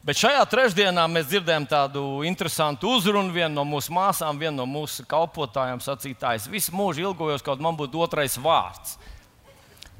[0.00, 3.34] Bet šajā trešdienā mēs dzirdējām tādu interesantu uzrunu.
[3.34, 7.76] Viena no mūsu māsām, viena no mūsu kalpotājiem sacīja, es visu mūžu ilgojos, kaut man
[7.76, 8.96] būtu otrais vārds.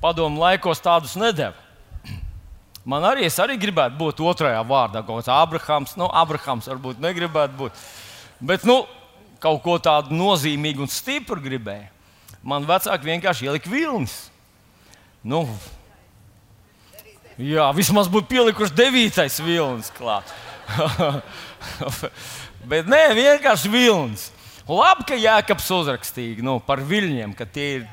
[0.01, 1.69] Padomu laikos tādus nedēļu.
[2.89, 5.93] Man arī, arī gribētu būt otrajā vārdā, kaut kāds Abrahams.
[6.01, 7.83] Nu, Abrahams varbūt negribētu būt.
[8.41, 8.79] Bet nu,
[9.43, 11.91] kaut ko tādu nozīmīgu un stipru gribēju.
[12.41, 14.15] Man vecāki vienkārši ielika vilnis.
[15.21, 15.45] Nu,
[17.41, 20.29] Jā, vismaz būtu pielikuši devītais vilnis klāt.
[22.71, 24.27] Bet nē, vienkārši vilnis.
[24.69, 27.87] Labi, ka Jēkabs uzrakstīja nu, par viļņiem, ka tie ir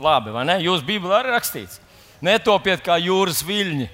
[0.00, 0.56] labi, vai ne?
[0.64, 1.82] Jūsu Bībelē arī rakstīts.
[2.24, 3.90] Netopiet kā jūras viļņi.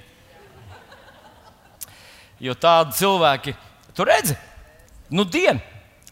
[2.41, 3.53] Jo tādi cilvēki,
[3.98, 4.37] tur redzi,
[5.12, 5.61] nu, dienu.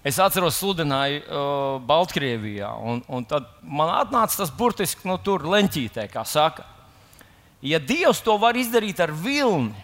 [0.06, 5.46] Es atceros, sludināju uh, Baltkrievijā, un, un tad man atnāca tas burtiski no nu, tur
[5.48, 6.66] leņķītē, kā saka.
[7.64, 9.74] Ja Dievs to var izdarīt ar vilni,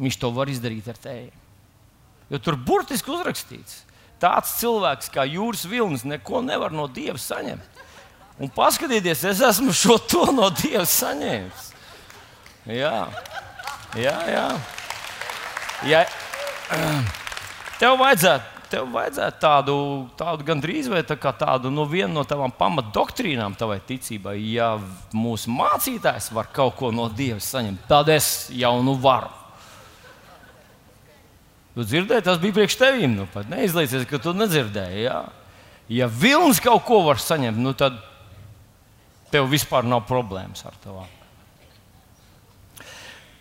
[0.00, 1.32] Viņš to var izdarīt ar tēju.
[2.30, 3.82] Jo tur burtiski uzrakstīts,
[4.22, 7.82] tāds cilvēks kā jūras vilnis neko nevar no Dieva saņemt.
[8.40, 11.66] Un paskatieties, es esmu šo to no Dieva saņēmis.
[12.70, 12.94] Jā,
[13.98, 14.46] jā, jā.
[15.90, 16.00] ja
[17.82, 19.74] tev vajadzētu tev vajadzētu tādu,
[20.18, 24.36] tādu gandrīz vai tā tādu no nu, vienu no tavām pamatdoktrīnām, tavai ticībai.
[24.52, 24.72] Ja
[25.16, 29.32] mūsu mācītājs var kaut ko no Dieva saņemt, tad es jau nu varu.
[31.74, 33.14] Tu dzirdēji, tas bija priekš tevīm.
[33.14, 35.04] Nu, Neizliecies, ka tu nedzirdēji.
[35.06, 35.20] Jā.
[35.90, 37.96] Ja vilnis kaut ko var saņemt, nu, tad
[39.30, 40.98] tev vispār nav problēmas ar to.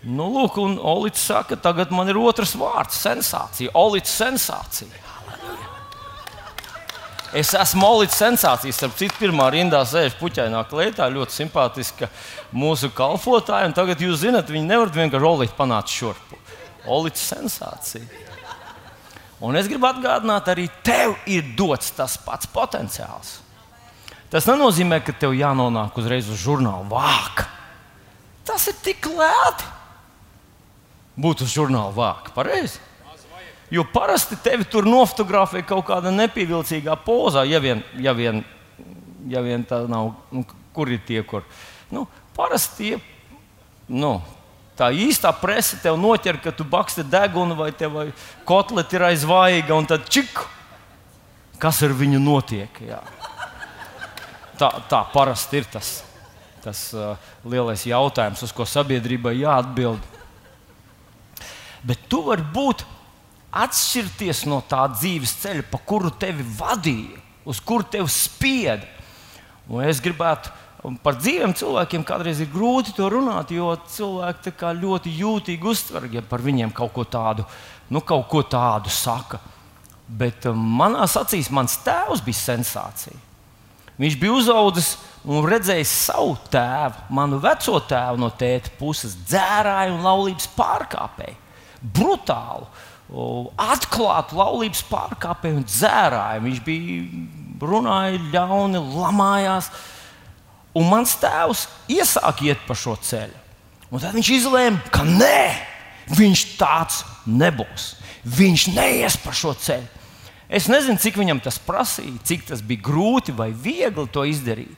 [0.07, 3.73] Nu, lūk, un Olīds saka, tagad man ir otrs vārds- sensācija.
[3.75, 4.87] Olīds sensācija.
[7.37, 8.79] Es esmu Olīds sensācijas.
[8.79, 12.09] Starp citu, pirmā rindā sēž puķainā klietā, ļoti simpātiska
[12.55, 13.69] mūsu kalpotāja.
[13.77, 16.39] Tagad jūs zinat, viņi nevar vienkārši Olīds panākt šurpu.
[16.89, 18.07] Olīds sensācija.
[19.45, 23.37] Un es gribu atgādināt, arī tev ir dots tas pats potenciāls.
[24.29, 27.45] Tas nenozīmē, ka tev jānonāk uzreiz uz žurnāla vāka.
[28.45, 29.69] Tas ir tik lēti.
[31.19, 32.81] Būt uz žurnāla vāka, pareizi.
[33.69, 38.41] Jo parasti tevi tur nofotografē kaut kāda nepievilcīgā pozā, ja vien, ja vien,
[39.29, 40.15] ja vien tā nav.
[40.33, 40.41] Nu,
[40.73, 41.45] kur ir tie, kur?
[41.93, 42.97] Nu, parasti tie,
[43.93, 44.15] nu,
[44.79, 48.07] tā īstā presa tev noķer, ka tu baksti degunu vai tev vai
[48.47, 50.41] kotleti ir aizvaiga un tad čik,
[51.61, 52.81] kas ar viņu notiek.
[52.87, 53.01] Jā.
[54.59, 55.99] Tā, tā parasti ir tas,
[56.63, 57.13] tas uh,
[57.45, 60.15] lielais jautājums, uz ko sabiedrībai jāatbild.
[61.85, 62.83] Bet tu vari būt
[63.49, 68.85] atšķirties no tā dzīves ceļa, pa kuru tevi vadīja, uz kuru tevi spieda.
[69.69, 70.51] Un es gribētu
[71.03, 76.41] par dzīviem cilvēkiem kādreiz ir grūti to runāt, jo cilvēki ļoti jūtīgi uztver, ja par
[76.45, 77.45] viņiem kaut ko tādu,
[77.89, 79.41] nu, kaut ko tādu saka.
[80.09, 83.17] Bet um, manā acīs mans tēvs bija sensācija.
[83.99, 84.95] Viņš bija uzaugusi
[85.27, 91.35] un redzējis savu tēvu, manu veco tēvu no tēta puses, dzērāju un laulības pārkāpēju.
[91.79, 92.65] Brutālu
[93.09, 96.43] atklāti laulības pārkāpēji un dzērāji.
[96.45, 99.69] Viņš bija runājis ļauni, lamājās.
[100.77, 103.37] Un mans tēvs iesāka iet pa šo ceļu.
[103.89, 105.45] Un tad viņš izlēma, ka nē,
[106.13, 107.95] viņš tāds nebūs.
[108.29, 109.87] Viņš neies pa šo ceļu.
[110.49, 114.77] Es nezinu, cik viņam tas prasīja, cik tas bija grūti vai viegli to izdarīt.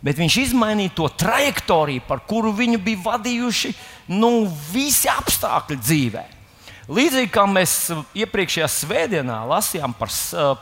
[0.00, 3.72] Bet viņš izmainīja to trajektoriju, par kuru viņu bija vadījuši
[4.16, 6.39] nu, visi apstākļi dzīvēm.
[6.90, 7.74] Līdzīgi kā mēs
[8.18, 10.10] iepriekšējā svētdienā lasījām par,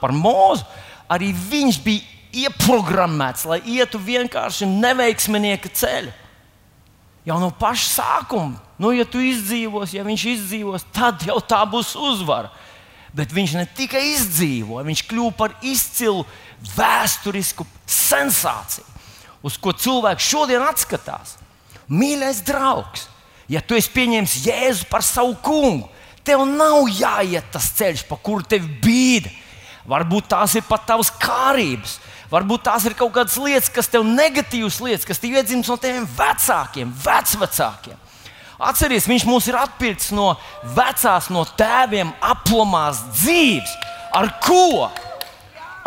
[0.01, 0.67] par mūzu,
[1.09, 6.13] arī viņš bija ieprogrammēts, lai ietu vienkārši neveiksminieka ceļu.
[7.29, 11.95] Jau no paša sākuma, nu, ja tu izdzīvos, ja viņš izdzīvos, tad jau tā būs
[11.97, 12.53] uzvara.
[13.17, 16.27] Bet viņš ne tikai izdzīvoja, viņš kļuva par izcilu
[16.77, 18.85] vēsturisku sensāciju,
[19.45, 21.39] uz ko cilvēks šodien atskatās.
[21.89, 23.07] Mīļais draugs,
[23.49, 25.89] ja tu esi pieņēmis Jēzu par savu kungu,
[26.29, 29.33] Tev nav jāiet tas ceļš, pa kuru tevi bīda.
[29.89, 31.95] Varbūt tās ir pat tavas kārības,
[32.29, 36.05] varbūt tās ir kaut kādas lietas, kas tev negatīvas lietas, kas tev iedzimts no tiem
[36.19, 37.97] vecākiem, vecvecākiem.
[38.59, 40.33] Atcerieties, viņš mūs ir atpircis no
[40.77, 43.73] vecās, no tēviem aplamās dzīves.
[44.19, 44.91] Ar ko?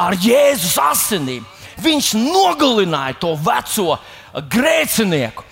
[0.01, 1.45] Ar Jēzus asinīm.
[1.81, 3.99] Viņš nogalināja to veco
[4.49, 5.45] grēcinieku,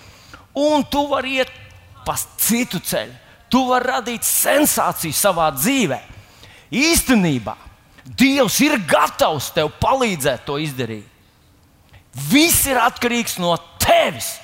[0.58, 1.50] un tu vari iet
[2.06, 3.29] pa citu ceļu.
[3.50, 5.98] Tu vari radīt sensāciju savā dzīvē.
[6.70, 7.56] Īstenībā
[8.04, 11.06] Dievs ir gatavs tev palīdzēt to izdarīt.
[12.30, 13.52] Viss ir atkarīgs no
[13.82, 14.38] tevis.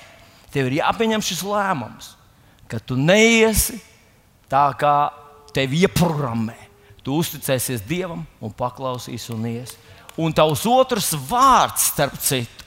[0.54, 2.12] Tev ir jāpieņem šis lēmums,
[2.70, 3.80] ka tu neiesi
[4.50, 5.10] tā, kā
[5.56, 6.54] tevi ieprogrammē.
[7.02, 9.74] Tu uzticēsies Dievam un paklausīsi un ies.
[10.16, 12.64] Un tavs otrs vārds, starp citu,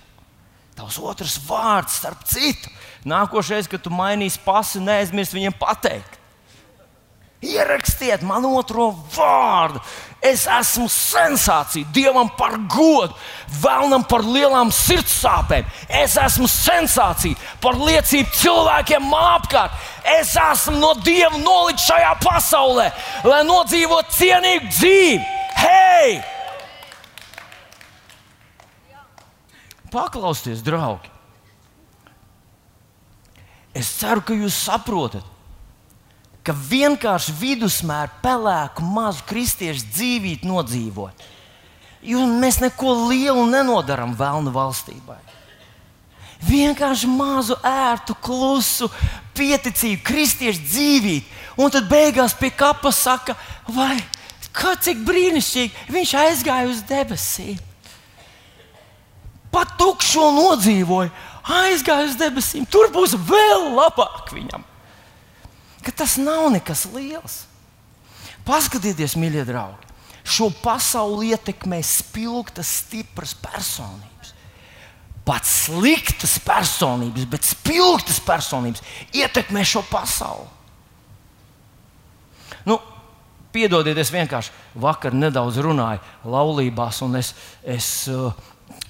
[0.77, 2.69] tavs otrs vārds, starp citu,
[3.09, 6.18] nākošais, kad tu mainīsi pasi, neaizmirst viņiem pateikt.
[7.39, 9.79] Ierakstiet man otro vārdu.
[10.19, 13.15] Es esmu sensācija, Dievam par godu,
[13.61, 15.63] vēlnam par lielām sirds sāpēm.
[15.87, 19.77] Es esmu sensācija par liecību cilvēkiem apkārt.
[20.17, 22.89] Es esmu no Dieva nolikts šajā pasaulē,
[23.23, 25.23] lai nodzīvotu cienīgu dzīvi.
[25.63, 26.19] Hei!
[29.95, 31.07] Paklausieties, draugi!
[33.71, 35.38] Es ceru, ka jūs saprotat
[36.49, 41.25] ka vienkārši vidusmēra pelēku mazu kristiešu dzīvību nodzīvot.
[42.01, 45.19] Jo mēs neko lielu nenodarām vēlnu valstībai.
[46.47, 48.87] Vienkārši mazu, ērtu, klusu,
[49.37, 51.37] pieticīgu kristiešu dzīvību.
[51.59, 53.35] Un tad beigās pie kapa saka,
[53.67, 53.99] vai
[54.55, 57.59] kā cik brīnišķīgi viņš aizgāja uz debesīm.
[59.53, 61.11] Pat tukšo nodzīvoja,
[61.59, 62.65] aizgāja uz debesīm.
[62.71, 64.68] Tur būs vēl labāk viņam
[65.85, 67.43] ka tas nav nekas liels.
[68.47, 69.89] Paskatieties, mīļie draugi,
[70.25, 74.33] šo pasauli ietekmē spilgtas, stipras personības.
[75.27, 78.81] Pat sliktas personības, bet spilgtas personības
[79.13, 80.47] ietekmē šo pasauli.
[82.65, 82.79] Nu,
[83.53, 88.33] piedodiet, es vienkārši vakar nedaudz runāju laulībās, un es, es uh,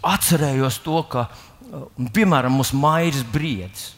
[0.07, 3.91] atcerējos to, ka, uh, piemēram, mums Mairis Briedis.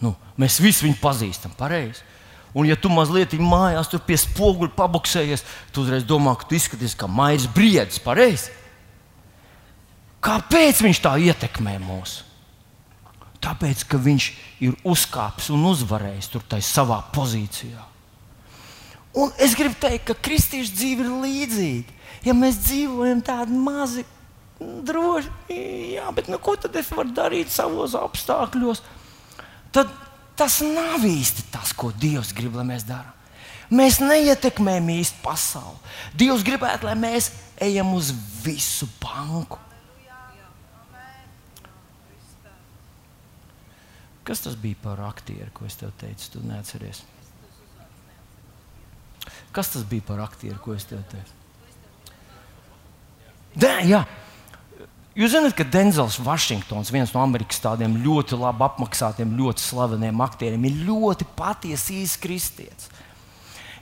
[0.00, 2.04] Nu, mēs visi viņu pazīstam, pareizi.
[2.56, 5.42] Un, ja tu mazliet mājās tur pie spoguļa pabuksējies,
[5.76, 8.00] tu uzreiz domā, ka tu izskaties kā maijas briedis.
[8.00, 8.54] Pareizi.
[10.24, 12.22] Kāpēc viņš tā ietekmē mūs?
[13.44, 14.30] Tāpēc, ka viņš
[14.64, 17.84] ir uzkāpis un uzvarējis tur savā pozīcijā.
[19.16, 21.94] Un es gribu teikt, ka kristiešu dzīve ir līdzīga.
[22.26, 24.02] Ja mēs dzīvojam tādi mazi,
[24.58, 25.30] droši,
[25.94, 28.82] jā, bet nu, ko tad es varu darīt savos apstākļos?
[29.76, 29.92] Tad
[30.36, 33.12] Tas nav īsti tas, ko Dievs grib, lai mēs darām.
[33.72, 35.78] Mēs neietekmējam īsti pasauli.
[36.14, 38.12] Dievs gribētu, lai mēs ejam uz
[38.44, 39.58] visu banku.
[44.26, 46.30] Kas tas bija par aktieru, ko es tev teicu?
[46.34, 47.04] Tu neatceries.
[49.54, 51.34] Kas tas bija par aktieru, ko es tev teicu?
[53.56, 54.02] Dē, jā,
[55.16, 60.66] Jūs zināt, ka Denzels Vašingtons, viens no Amerikas tādiem ļoti labi apmaksātiem, ļoti slaveniem aktieriem,
[60.68, 62.90] ir ļoti patiesi īsts kristietis.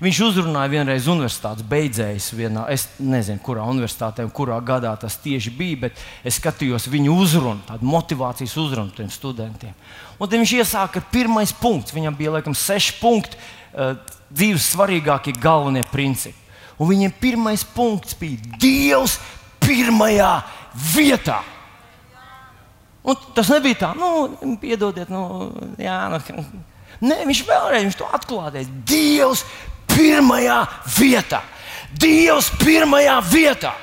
[0.02, 5.50] Viņš uzrunāja vienreiz universitātes beidzējus, vienā, es nezinu, kurā universitātē un kurā gadā tas tieši
[5.54, 9.74] bija, bet es skatījos viņu uzrunu, tādu motivācijas uzrunu tiem studentiem.
[10.18, 11.94] Un tad viņš iesāka ar pirmais punkts.
[11.94, 13.38] Viņam bija laikam seši punkti,
[13.74, 13.96] uh,
[14.30, 16.38] dzīves svarīgākie galvenie principi.
[16.78, 19.18] Un viņam pirmais punkts bija Dievs
[19.62, 20.34] pirmajā
[20.74, 21.40] vietā.
[23.04, 26.44] Un tas nebija tā, nu, piedodiet, nu, jā, nu,
[27.04, 28.64] nē, viņš vēlreiz viņš to atklāja.
[28.88, 29.44] Dievs
[29.90, 30.62] pirmajā
[30.96, 31.42] vietā.
[32.00, 33.74] Dievs pirmajā vietā.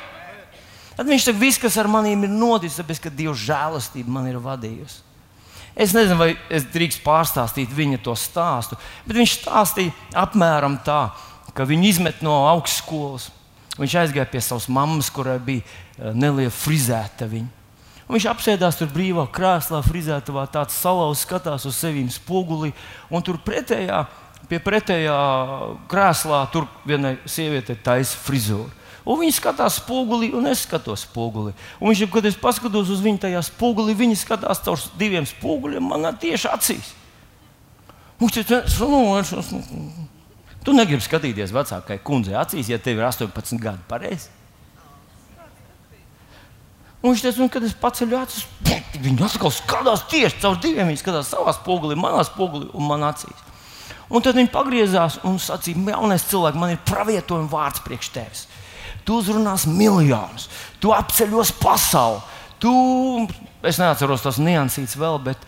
[0.97, 4.41] Tad viņš saka, viss, kas ar maniem ir noticis, tāpēc, ka Dieva žēlastība man ir
[4.41, 4.99] vadījusi.
[5.71, 11.13] Es nezinu, vai es drīkstu pārstāstīt viņa to stāstu, bet viņš stāstīja apmēram tā,
[11.55, 13.29] ka viņu izmet no augstskolas.
[13.79, 15.63] Viņš aizgāja pie savas mammas, kurai bija
[15.98, 17.27] neliela frizēta.
[17.31, 17.48] Viņa.
[18.07, 22.74] Un viņš apsēdās tur brīvā krēslā, frizētavā, tāds salauzts, skatās uz sevi spoguli.
[23.12, 24.03] Un tur pretējā,
[24.51, 25.17] pie pretējā
[25.91, 28.69] krēslā tur vienai sievietei taisa frizūra.
[29.01, 31.55] Un viņi skatās spoguli, un es skatos spoguli.
[31.79, 36.12] Un viņš, kad es paskatos uz viņu tajā spoguli, viņi skatās caur diviem spoguļiem man
[36.21, 36.91] tieši acīs.
[38.21, 39.50] Viņš teica, nu, es, es,
[40.62, 43.81] Tu negribi skatīties vecākai kundzei acīs, ja tev ir 18 gadi.
[43.89, 44.29] Pareizi.
[47.01, 48.43] Un viņš teica, kad es paceļu acis,
[49.01, 50.91] viņi atkal skatās tieši caur diviem.
[50.91, 53.48] Viņi skatās savā spogulī, manā spogulī un manā acīs.
[54.12, 58.43] Un tad viņi pagriezās un sacīja, jaunais cilvēks, man ir pravietojuma vārds priekš tevis.
[59.08, 60.50] Tu uzrunās miljonus,
[60.84, 62.20] tu apceļos pasauli.
[62.62, 62.72] Tu,
[63.65, 65.48] es neatceros tās niansītas vēl, bet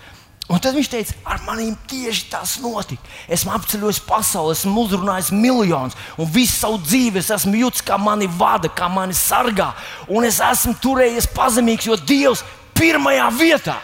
[0.51, 3.01] Un tad viņš teica, ar maniem tieši tas notika.
[3.31, 8.27] Esmu apceļojis pasauli, esmu uzrunājis miljonus, un visu savu dzīvi es esmu jūtis, kā mani
[8.27, 9.71] vada, kā mani sargā.
[10.11, 13.77] Un es esmu turējies pazemīgs, jo Dievs ir pirmajā vietā.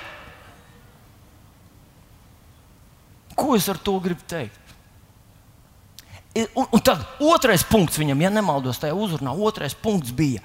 [3.39, 4.57] Ko es ar to gribu teikt?
[6.39, 10.43] Un, un tad otrais punkts viņam, ja nemaldos, tajā uzrunā, otrais punkts bija,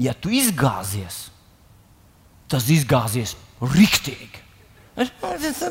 [0.00, 1.26] ja tu izgāzies,
[2.50, 3.34] tas izgāzies
[3.74, 4.43] riktīgi.
[4.94, 5.10] Es,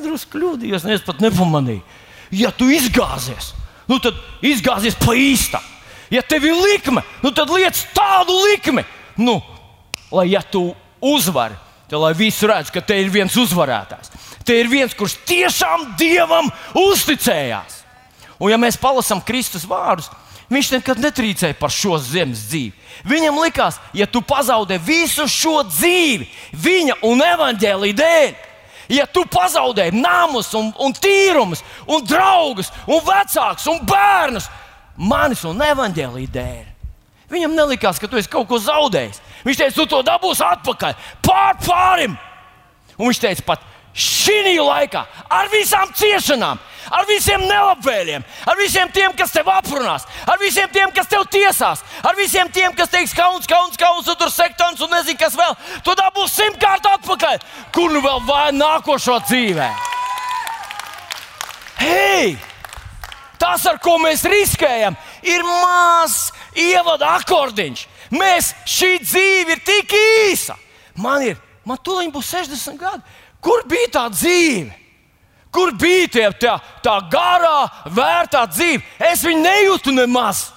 [0.04, 1.84] drusku kļūdījos, es pat nepamanīju.
[2.34, 3.54] Ja tu izgāzies,
[3.88, 5.64] nu tad izgāzies pa īstam.
[6.12, 8.84] Ja tev ir likme, nu tad liec tādu likmi,
[9.18, 9.40] nu,
[10.14, 11.56] lai ja tu uzvari,
[11.90, 14.12] tad lai visi redz, ka te ir viens uzvarētājs.
[14.44, 17.80] Te ir viens, kurš tiešām dievam uzticējās.
[18.42, 20.10] Un, ja mēs palasām Kristus vārdus,
[20.52, 22.74] viņš nekad netrīcēja par šo zemes dzīvi.
[23.08, 26.28] Viņam likās, ja tu pazaudē visu šo dzīvi,
[26.60, 28.34] viņa un evaņģēlīja dēļ,
[28.92, 34.50] ja tu pazaudēji namus, un, un tīrumus, un draugus, un vecākus, un bērnus,
[34.98, 36.64] manis un evaņģēlīja dēļ.
[37.34, 39.22] Viņam nelikās, ka tu esi kaut ko zaudējis.
[39.44, 42.18] Viņš teica, tu to dabūsi atpakaļ, pār pārim.
[42.98, 43.64] Un viņš teica, pat
[43.94, 46.62] šī laikā, ar visām ciešanām,
[46.92, 51.84] ar visiem nelabvēliem, ar visiem tiem, kas tev aprunās, ar visiem tiem, kas tev tiesās,
[52.04, 55.56] ar visiem tiem, kas teiks, kauns, kauns, kauns, un tur sektants un nezinu, kas vēl.
[55.86, 57.40] Tu dabūsi simtkārt atpakaļ,
[57.76, 59.70] kur nu vēl vajag nākošo dzīvē.
[61.84, 62.36] Hei!
[63.40, 64.96] Tas, ar ko mēs riskējam,
[65.28, 67.88] ir mazs ievada akordiņš.
[68.14, 70.56] Mēs šī dzīve ir tik īsa.
[71.02, 73.04] Man ir, man tūlīt būs 60 gadi.
[73.44, 74.83] Kur bija tā dzīve?
[75.54, 78.82] Kur bija tie, tā, tā garā, vērtā dzīve?
[79.12, 80.48] Es viņu nejūtu nemaz.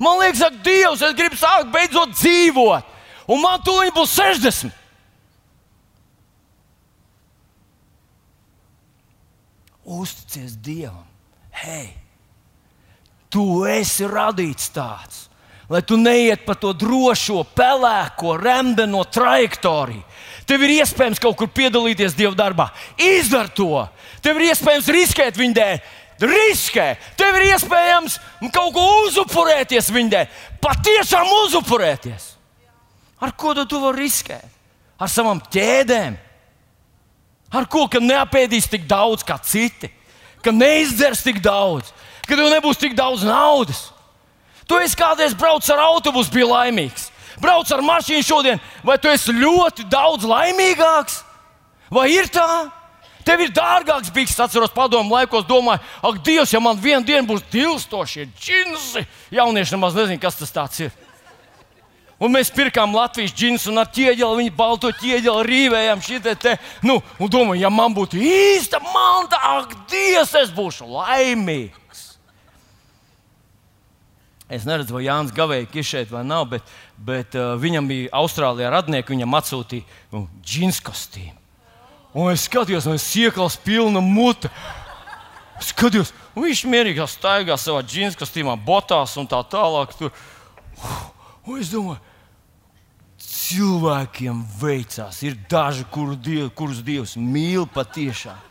[0.00, 2.94] Man liekas, ak, Dievs, es gribu sākt beidzot dzīvot.
[3.28, 4.72] Un man tūlīt būs 60.
[9.88, 11.04] Uzticies Dievam.
[11.58, 11.90] Hei,
[13.32, 15.24] tu esi radīts tāds,
[15.68, 20.04] lai tu neiet pa to drošo, pelēko, remdeno trajektoriju.
[20.48, 22.70] Tev ir iespējams kaut kur piedalīties Dieva darbā.
[22.96, 23.82] Izdari to!
[24.24, 25.80] Tev ir iespējams riskēt viņa dēļ.
[26.18, 28.16] Riskē, tev ir iespējams
[28.54, 30.38] kaut ko uzupurēties viņa dēļ.
[30.62, 32.32] Patiešām uzupurēties.
[33.22, 34.56] Ar ko tu vari riskēt?
[34.98, 36.16] Ar savām ķēdēm,
[37.54, 39.92] ar ko, ka neapēdīs tik daudz kā citi,
[40.42, 41.92] ka neizdzers tik daudz,
[42.26, 43.92] ka tev nebūs tik daudz naudas.
[44.66, 49.34] Tu esi kādreiz braucis ar autobusu, bija laimīgs brauc ar mašīnu šodien, vai tu esi
[49.34, 51.22] ļoti daudz laimīgāks?
[51.90, 52.68] Vai ir tā?
[53.28, 57.44] Tev ir dārgāks bijis, atceros, padomu laikos, domāju, ak, Dievs, ja man vienā dienā būs
[57.52, 59.02] dilstošie džinsi,
[59.36, 60.94] jaunieši nemaz nezina, kas tas ir.
[62.18, 66.54] Un mēs pirkām Latvijas džinsu un ar ķieģeli, viņa balto ķieģeli rīvējām šī te, te.
[66.82, 72.04] Nu, un domāju, ja man būtu īsta manta, ak, Dievs, es būšu laimīgs.
[74.48, 78.72] Es neredzu, vai Jānis Gavēja ir šeit vai nav, bet, bet uh, viņam bija Austrālijā
[78.72, 81.37] radnieki, viņam atsūtīja nu, džins kostīmu.
[82.16, 84.50] Un es skatījos, un es iekals pilna mute.
[85.58, 89.92] Es skatījos, un viņš mierīgi staigā savā džins kostīmā, botās un tā tālāk.
[89.98, 90.14] Tur.
[91.48, 92.00] Un es domāju,
[93.18, 95.22] cilvēkiem veicās.
[95.26, 98.47] Ir daži, kuru diev, kurus Dievs mīl patiešām.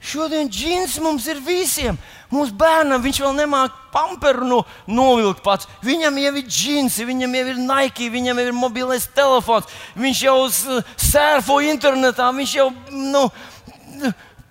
[0.00, 1.98] Šodien džins mums ir visiem.
[2.32, 5.68] Mūsu bērnam viņš vēl nemāķi pamperu no, novilkt pats.
[5.84, 9.68] Viņam jau ir džinsi, viņam jau ir Nike, viņam jau ir mobilais telefons,
[10.00, 12.70] viņš jau surfo internetā, viņš jau.
[12.90, 13.28] Nu,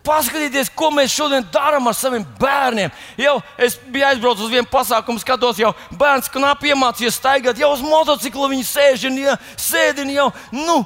[0.09, 2.91] Paskatieties, ko mēs šodien darām ar saviem bērniem.
[3.19, 7.83] Jau es biju aizbraucis uz vienu pasākumu, skatos, jau bērns knapi iemācījies staigāt, jau uz
[7.83, 10.79] motocikla viņi sēž un ja, sēdi jau nu,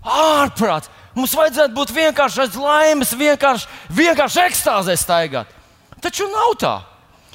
[0.00, 0.92] ārprāts.
[1.14, 5.50] Mums vajadzētu būt vienkārši aiz laimes, vienkārši, vienkārši ekstāzē staigāt.
[6.02, 6.74] Taču nav tā.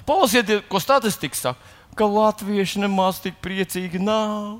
[0.08, 4.60] Palasiet, ko statistika saka, ka latvieši nemaz tik priecīgi nav.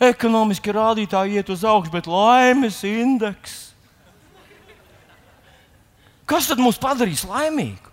[0.00, 3.58] Ekonomiski rādītāji iet uz augšu, bet laimes indeks.
[6.30, 7.89] Kas tad mūs padarīs laimīgus?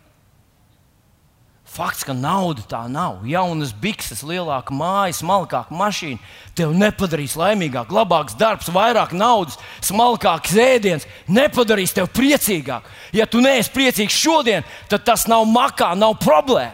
[1.78, 3.20] Fakts, ka nauda tā nav.
[3.30, 6.18] Jaunas bikses, lielāka māja, smalkāka mašīna
[6.58, 7.92] tev nepadarīs laimīgāk.
[7.94, 12.88] Labāks darbs, vairāk naudas, smalkāks ēdiens nepadarīs tevi priecīgāk.
[13.14, 16.74] Ja tu neesi priecīgs šodien, tad tas nav makā, nav problēma.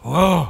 [0.00, 0.48] Wow.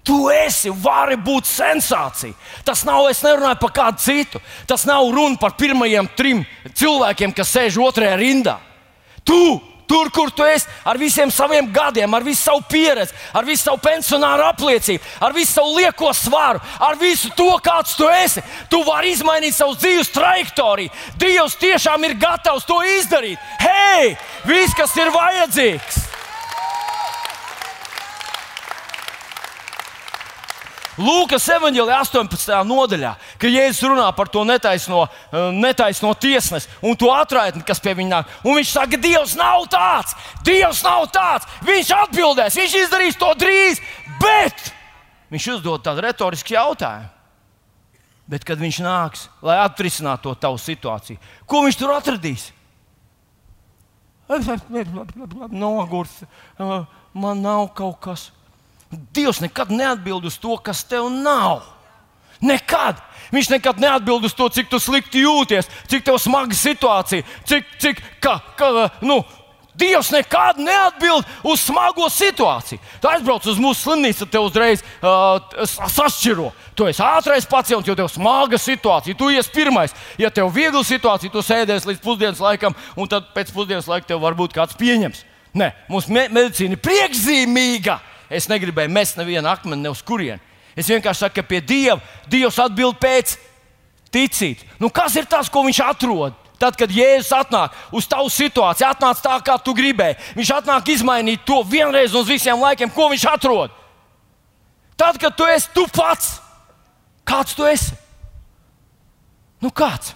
[0.00, 2.32] Tu esi, vari būt sensācija.
[2.64, 4.40] Tas nav, es nerunāju par kādu citu.
[4.64, 6.40] Tas nav runa par pirmajiem trim
[6.72, 8.56] cilvēkiem, kas sēž otrajā rindā.
[9.24, 9.60] Tu,
[9.90, 13.80] tur, kur tu esi, ar visiem saviem gadiem, ar visu savu pieredzi, ar visu savu
[13.82, 19.10] pensionāru apliecību, ar visu savu lieko svaru, ar visu to, kāds tu esi, tu vari
[19.16, 20.94] izmainīt savu dzīves trajektoriju.
[21.18, 23.42] Dievs tiešām ir gatavs to izdarīt.
[23.64, 24.14] Hei,
[24.46, 26.06] viss, kas ir vajadzīgs!
[31.00, 32.50] Lūkas evanģēlī 18.
[32.68, 37.94] nodaļā, kad Jēzus runā par to netaisno, eh, netaisno tiesnesi un to atraitni, kas pie
[37.96, 38.34] viņa nāk.
[38.44, 41.48] Un viņš saka, Dievs nav tāds, Dievs nav tāds.
[41.64, 43.80] Viņš atbildēs, viņš izdarīs to drīz,
[44.20, 44.72] bet
[45.32, 47.08] viņš uzdod tādu retorisku jautājumu.
[48.30, 51.18] Bet, kad viņš nāks, lai atrisinātu to tavu situāciju,
[51.50, 52.52] ko viņš tur atradīs?
[55.50, 56.12] Nogurs,
[57.12, 58.28] man nav kaut kas.
[58.90, 61.66] Dievs nekad neatbild uz to, kas tev nav.
[62.40, 63.02] Nekad!
[63.30, 68.02] Viņš nekad neatbild uz to, cik tu slikti jūties, cik tev smaga situācija, cik, cik,
[68.22, 69.20] ka, ka, nu,
[69.80, 72.80] Dievs nekad neatbild uz smago situāciju.
[73.00, 75.38] Tu aizbrauc uz mūsu slimnīcu, te uzreiz uh,
[75.94, 76.50] sašķiro.
[76.76, 79.16] Tu esi ātrais pacients, jo tev ir smaga situācija.
[79.16, 79.94] Tu esi pirmais.
[80.20, 84.10] Ja tev ir viegla situācija, tu sēdēsi līdz pusdienas laikam, un tad pēc pusdienas laika
[84.10, 85.24] tev varbūt kāds pieņems.
[85.56, 88.00] Nē, mūsu me medicīna ir priekšzīmīga.
[88.30, 90.42] Es negribēju mest nevienu akmeni ne uz kurieni.
[90.80, 93.36] Es vienkārši saku, ka pie Dieva Dievs atbild pēc
[94.14, 94.64] ticības.
[94.80, 96.36] Nu, kas ir tas, ko viņš atrod?
[96.60, 101.46] Tad, kad Jēzus atnāk uz tavu situāciju, atnāc tā, kā tu gribēji, viņš atnāk izmainīt
[101.48, 103.72] to vienreiz uz visiem laikiem, ko viņš atrod.
[105.00, 106.34] Tad, kad tu esi tu pats,
[107.24, 107.96] kāds tu esi?
[109.60, 110.12] Nu, kāds?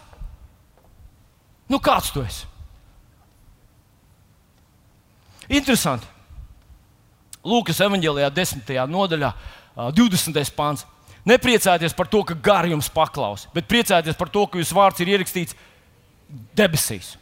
[1.68, 2.44] Nu, kāds tu esi?
[5.49, 6.09] Interesanti.
[7.44, 8.76] Lūkas evanģēlijā, 10.
[8.88, 9.33] nodaļā,
[9.76, 10.54] 20.
[10.57, 10.85] pāns.
[11.25, 15.14] Nepriecājieties par to, ka gari jums paklaus, bet priecājieties par to, ka jūsu vārds ir
[15.14, 15.57] ierakstīts
[16.57, 17.14] debesīs.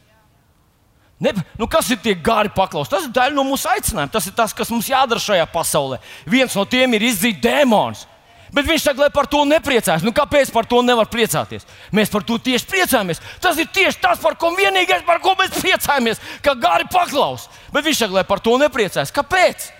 [1.23, 2.91] Ne, nu kas ir tie gari paklaus?
[2.91, 4.11] Tas ir daļa no mūsu aicinājuma.
[4.11, 6.01] Tas ir tas, kas mums jādara šajā pasaulē.
[6.27, 8.09] Viens no tiem ir izdzīt dēmonus.
[8.53, 10.03] Bet viņš saka, lai par to nepriecājas.
[10.05, 11.63] Nu, kāpēc par to nevar priecāties?
[11.95, 13.23] Mēs par to tieši priecājamies.
[13.41, 17.47] Tas ir tieši tas, par ko vienīgais, par ko mēs priecājamies, ka gari paklaus.
[17.73, 19.15] Bet viņš saka, lai par to nepriecājas.
[19.15, 19.71] Kāpēc?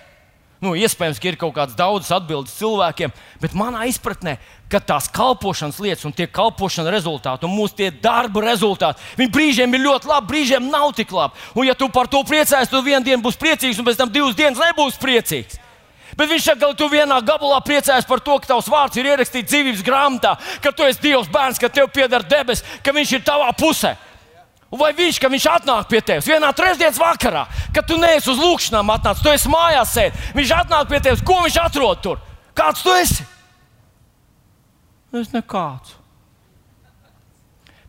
[0.63, 4.37] Nu, iespējams, ka ir kaut kādas daudzas atbildes cilvēkiem, bet manā izpratnē,
[4.71, 9.83] ka tās kalpošanas lietas un tie kalpošanas rezultāti un mūsu darba rezultāti, viņi brīžiem ir
[9.83, 11.35] ļoti labi, brīžiem nav tik labi.
[11.57, 14.39] Un, ja tu par to priecājies, tad vienu dienu būs priecīgs, un pēc tam divas
[14.39, 15.59] dienas nebūs priecīgs.
[16.15, 19.49] Bet viņš saka, ka tu vienā gabalā priecājies par to, ka tavs vārds ir ierakstīts
[19.49, 23.49] dzīvības grāmatā, ka tu esi Dieva bērns, ka tev pieder debesis, ka viņš ir tavā
[23.57, 23.95] pusē.
[24.73, 27.43] Vai viņš, ka viņš atnāk pie tevis vienā trešdienas vakarā,
[27.75, 30.23] kad tu neesi uz lūkšanām atnācis, tu esi mājās sēdi.
[30.33, 32.23] Viņš atnāk pie tevis, ko viņš atrod tur?
[32.57, 33.25] Kāds tu esi?
[35.13, 35.93] Es nekāds.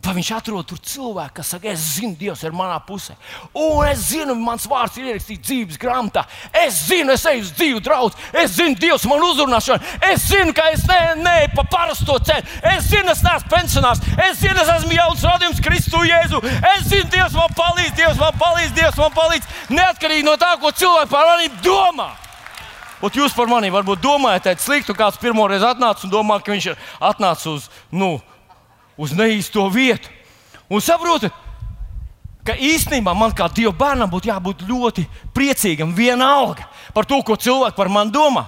[0.05, 3.15] Vai viņš atrod tur cilvēku, kas saka, es zinu, Dievs ir manā pusē.
[3.57, 6.27] Un es zinu, mans vārds ir ierakstīts dzīves grāmatā.
[6.61, 8.13] Es zinu, es eju uz dzīvu draugu.
[8.37, 9.95] Es zinu, Dievs man uzrunās šodien.
[10.11, 12.45] Es zinu, ka es neeju ne, pa parasto ceļu.
[12.75, 14.05] Es zinu, es neesmu pensionārs.
[14.27, 16.43] Es zinu, es esmu jauns radījums Kristu Jēzu.
[16.75, 19.49] Es zinu, Dievs man palīdz, Dievs man palīdz, Dievs man palīdz.
[19.73, 22.11] Neatkarīgi no tā, ko cilvēki par maniem domā.
[23.05, 26.71] Ot jūs par mani varbūt domājat, ka sliktu kāds pirmoreiz atnācis un domā, ka viņš
[26.71, 27.67] ir atnācis uz.
[27.93, 28.19] Nu,
[28.97, 30.11] uz neīsto vietu.
[30.71, 31.35] Un saprotat,
[32.45, 37.77] ka īstenībā man kā Dieva bērnam būtu jābūt ļoti priecīgam, vienalga par to, ko cilvēki
[37.77, 38.45] par mani domā.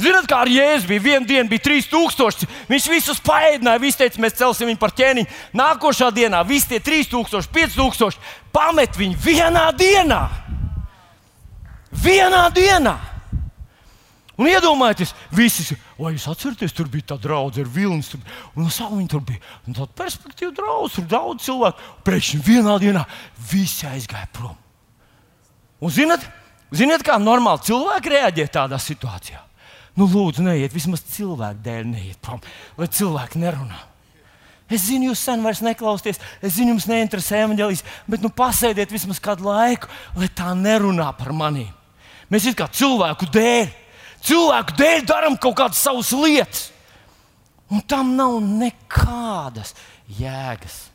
[0.00, 2.46] Ziniet, kā ar Jēzu bija viena diena, bija 3000.
[2.70, 5.28] Viņš visus paēdināja, viņš teica, mēs celsim viņu par ķēniņu.
[5.58, 8.18] Nākošā dienā visi tie 3000, 5000
[8.54, 10.22] pamet viņu vienā dienā.
[11.92, 12.96] Vienā dienā!
[14.40, 18.20] Un iedomājieties, visi, vai jūs atceraties, tur bija tā draudzene ar vilni, tur,
[18.58, 21.88] un savu, tur bija tāda perspektīva draugs, tur daudz cilvēku.
[22.06, 23.04] Pēkšņi vienā dienā
[23.52, 24.58] visi aizgāja prom.
[25.82, 26.26] Un zinat,
[26.74, 29.40] zinat kā normāli cilvēki reaģē tādā situācijā?
[29.98, 32.40] Nu, lūdzu, neiet, vismaz cilvēku dēļ neiet prom,
[32.78, 33.80] lai cilvēki nerunā.
[34.72, 39.20] Es zinu, jūs sen vairs neklausāties, es zinu, jums neinteresē evanģēlijas, bet nu pasēdiet vismaz
[39.20, 41.68] kādu laiku, lai tā nerunā par maniem.
[42.32, 43.81] Mēs it kā cilvēku dēļ
[44.26, 46.70] cilvēku dēļ darām kaut kādas savas lietas.
[47.72, 49.72] Un tam nav nekādas
[50.18, 50.88] jēgas.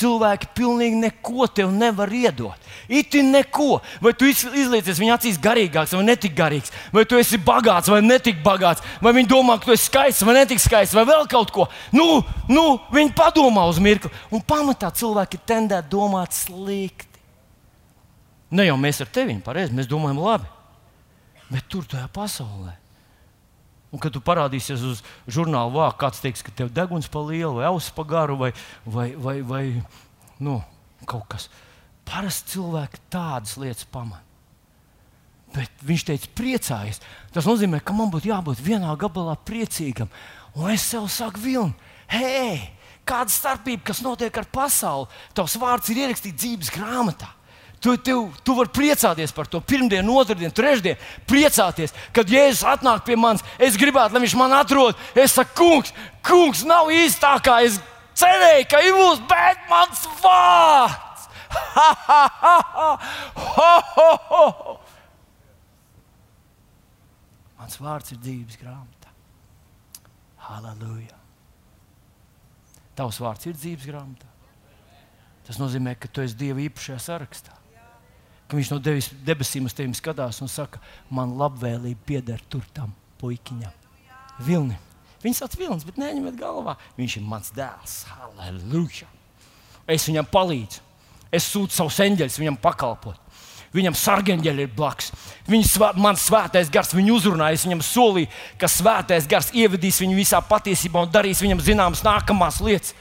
[0.00, 2.68] Cilvēki pilnīgi neko tev nevar iedot.
[2.88, 3.80] Iti neko.
[4.00, 8.40] Vai tu izliecies viņa acīs garīgāks vai netik garīgs, vai tu esi bagāts vai netik
[8.44, 11.68] bagāts, vai viņi domā, ka tu esi skaists vai netik skaists, vai vēl kaut ko.
[11.92, 14.12] Nu, nu, viņi padomā uz mirkli.
[14.32, 17.08] Un pamatā cilvēki tendē domāt slikti.
[18.56, 20.59] Ne jau mēs ar tevi pareizi, mēs domājam labi
[21.50, 22.76] bet tur tajā pasaulē.
[23.90, 27.66] Un, kad tu parādīsies uz žurnāla vāka, kāds teiks, ka tev deguns pa lielu, vai
[27.66, 28.52] ausis pa garu, vai,
[28.86, 29.64] vai, vai, vai
[30.38, 30.60] nu,
[31.10, 31.48] kaut kas.
[32.06, 34.22] Parasti cilvēki tādas lietas pamanā.
[35.50, 37.00] Bet viņš teica, priecājies.
[37.34, 40.10] Tas nozīmē, ka man būtu jābūt vienā gabalā priecīgam.
[40.54, 41.74] Un es sev saku, vilni,
[42.10, 42.70] hei,
[43.06, 45.10] kāda starpība, kas notiek ar pasauli?
[45.34, 47.32] Tavs vārds ir ierakstīts dzīves grāmatā.
[47.80, 48.14] Tu, tu,
[48.44, 51.00] tu vari priecāties par to pirmdienu, otrdienu, trešdienu.
[51.28, 53.40] Priecāties, kad Jēzus atnāk pie manis.
[53.56, 54.98] Es gribētu, lai viņš man atrod.
[55.16, 57.78] Es saku, kungs, kungs nav īsti tā, kā es
[58.20, 61.24] cerēju, ka ir būs, bet mans vārds.
[61.50, 62.90] Ha, ha, ha, ha.
[63.40, 64.74] Ho, ho, ho.
[67.62, 69.08] Mans vārds ir dzīves grāmatā.
[70.50, 71.16] Halleluja!
[72.98, 74.28] Tavs vārds ir dzīves grāmatā.
[75.48, 77.59] Tas nozīmē, ka tu esi Dieva īpašajā sarakstā
[78.50, 80.82] ka viņš no devis, debesīm uz tevi skatās un saka,
[81.14, 83.72] man labvēlība pieder tur tam puikiņam.
[84.42, 84.76] Vilni.
[85.20, 86.74] Viņš sauc vilnis, bet neņemiet galvā.
[86.96, 87.96] Viņš ir mans dēls.
[88.08, 89.08] Halleluja!
[89.90, 90.80] Es viņam palīdzu.
[91.30, 93.18] Es sūtu savus eņģeļus viņam pakalpot.
[93.70, 95.12] Viņam sargeņģeļi ir blakus.
[95.46, 97.54] Svā, man svētais gars viņu uzrunāja.
[97.54, 102.58] Es viņam solīju, ka svētais gars ievedīs viņu visā patiesībā un darīs viņam zināmas nākamās
[102.64, 102.96] lietas.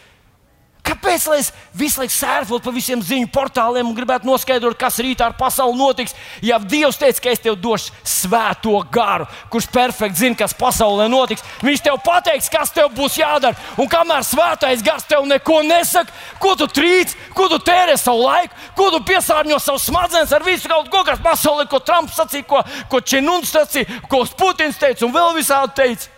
[0.89, 5.27] Kāpēc lai es visu laiku sērfot pa visiem ziņu portāliem un gribētu noskaidrot, kas rītā
[5.27, 6.15] ar pasauli notiks?
[6.41, 11.45] Ja Dievs teica, ka es tev došu svēto garu, kurš perfekti zina, kas pasaulē notiks,
[11.61, 13.59] viņš tev pateiks, kas tev būs jādara.
[13.77, 18.57] Un kamēr svētais gars tev neko nesaka, ko tu trīc, ko tu tērē savu laiku,
[18.79, 22.65] ko tu piesārņo savu smadzenes ar visu kaut ko, kas pasaulē, ko Trumps sacīja, ko,
[22.89, 26.13] ko Čenuns sacīja, ko Putins teica un vēl visādi teica.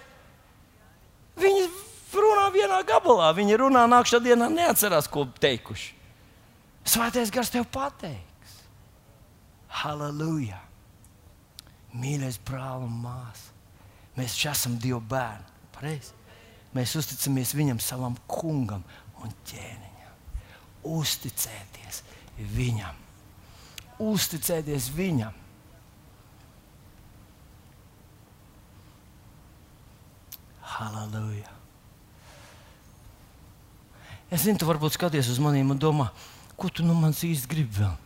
[1.42, 1.81] Viņi
[2.18, 3.32] runā vienā gabalā.
[3.38, 5.94] Viņi runā nākamā dienā, neatcerās, ko teikuši.
[6.88, 8.58] Svētais gars tev pateiks.
[9.82, 10.60] Halleluja!
[11.92, 13.52] Mīļais brāl un māsa,
[14.16, 15.48] mēs esam Dieva bērni.
[15.76, 16.14] Pareiz?
[16.76, 18.84] Mēs uzticamies viņam, savam kungam
[19.22, 20.16] un ķēniņam.
[20.88, 22.02] Uzticēties
[22.56, 22.98] viņam,
[24.02, 25.36] uzticēties viņam.
[30.72, 31.61] Halleluja!
[34.32, 36.08] Es zinu, tu varbūt skaties uz maniem un domā,
[36.56, 37.98] ko tu no manis īsti gribi vēl.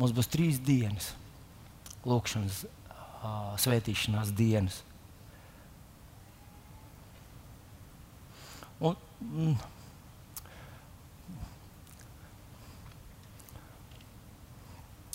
[0.00, 1.10] Mums būs trīs dienas,
[2.08, 2.62] lūkšanas,
[3.60, 4.80] svētīšanās dienas.
[8.80, 9.60] Un, mm,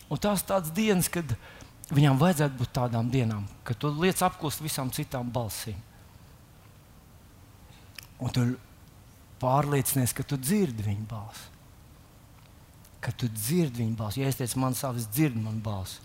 [0.06, 1.55] un tās tādas dienas, kad mēs
[1.94, 5.78] Viņām vajadzētu būt tādām dienām, kad tu liec apklust visām citām balsīm.
[8.24, 8.46] Un tu
[9.42, 11.52] pārliecinies, ka tu dzirdi viņu balsi.
[13.04, 14.24] Ka tu dzirdi viņu balsi.
[14.24, 16.00] Ja es teicu, man savs dzird manu balsi.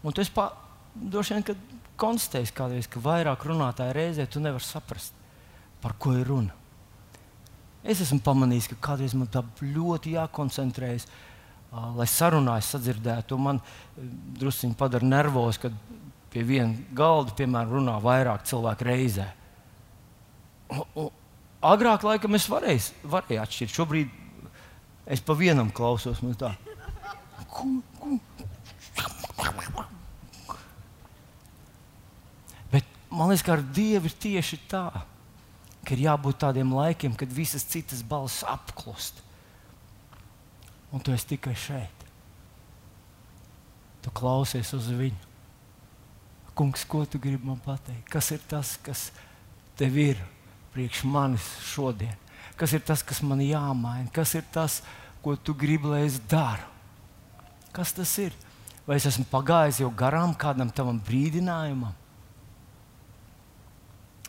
[0.00, 0.48] Un tu pā,
[0.94, 5.12] droši vien, kad konstatēji kādreiz, ka vairāk runātāju reizē tu nevari saprast,
[5.82, 6.54] par ko ir runa.
[7.82, 11.08] Es esmu pamanījis, ka kādreiz man tā ļoti jākoncentrējas
[11.72, 13.38] lai sarunājas, sadzirdētu.
[13.40, 13.60] Man
[14.38, 15.74] druskuļi padara nervos, kad
[16.32, 19.28] pie viena galda, piemēram, runā vairāk cilvēku reizē.
[21.64, 23.74] Agrāk, laikam, es varēju, varēju atšķirt.
[23.74, 24.16] Šobrīd
[25.08, 26.20] es pa vienam klausos.
[32.72, 34.86] Bet man liekas, ka ar Dievu ir tieši tā,
[35.84, 39.24] ka ir jābūt tādiem laikiem, kad visas citas balss apklust
[40.92, 42.04] un tu esi tikai šeit.
[44.02, 45.26] Tu klausies uz viņu.
[46.58, 48.08] Kungs, ko tu gribi man pateikt?
[48.10, 49.08] Kas ir tas, kas
[49.78, 50.18] tev ir
[50.74, 52.16] priekš manis šodien?
[52.58, 54.08] Kas ir tas, kas man jāmaina?
[54.14, 54.80] Kas ir tas,
[55.22, 56.66] ko tu gribi, lai es daru?
[57.74, 58.34] Kas tas ir?
[58.88, 61.94] Vai es esmu pagājis jau garām kādam tavam brīdinājumam?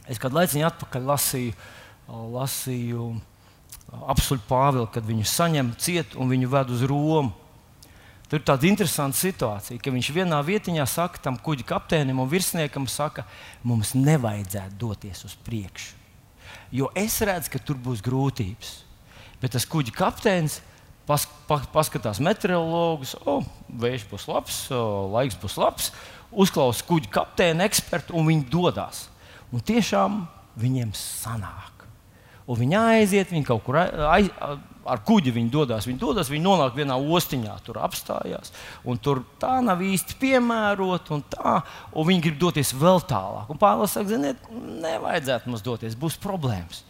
[0.09, 1.55] Es kādu laiku atpakaļ lasīju,
[2.35, 3.09] lasīju
[3.89, 7.33] apstuļu Pāvilu, kad viņu saņem ciet un viņu ved uz Romu.
[8.29, 12.85] Tur ir tāda interesanta situācija, ka viņš vienā vietiņā saka tam kuģa kapteinim un virsniekam,
[12.85, 13.23] saka,
[13.65, 15.95] mums nevajadzētu doties uz priekšu.
[16.69, 18.75] Jo es redzu, ka tur būs grūtības.
[19.41, 20.59] Bet tas kuģa kapteinis
[21.09, 23.39] pas, pas, paskatās meteorologus, o,
[23.81, 24.83] vējš būs labs, o,
[25.15, 25.89] laiks būs labs,
[26.29, 29.07] uzklausa kuģa kapteini, ekspertu un viņi dodas.
[29.49, 30.21] Un tiešām
[30.61, 31.78] viņiem sanāk
[32.49, 34.31] un viņi aiziet, viņi kaut kur aiz,
[34.89, 35.87] ar kuģi viņi dodas.
[35.87, 38.53] Viņi dodas, viņi nonāk vienā ostiņā, tur apstājās.
[39.05, 41.59] Tur tā nav īsti piemērota, un, tā,
[41.93, 43.51] un viņi grib doties vēl tālāk.
[43.61, 44.49] Pāvils saka, ziniet,
[44.85, 46.83] nevajadzētu mums doties, būs problēmas.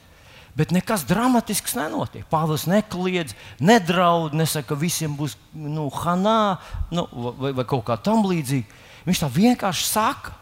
[0.58, 2.26] Bet nekas dramatisks nenotiek.
[2.32, 6.58] Pāvils nekliedz, nedraud, nesaka, ka visiem būs nu, hanā
[6.92, 7.06] nu,
[7.40, 8.86] vai, vai kaut kā tam līdzīga.
[9.08, 10.36] Viņš tā vienkārši saka.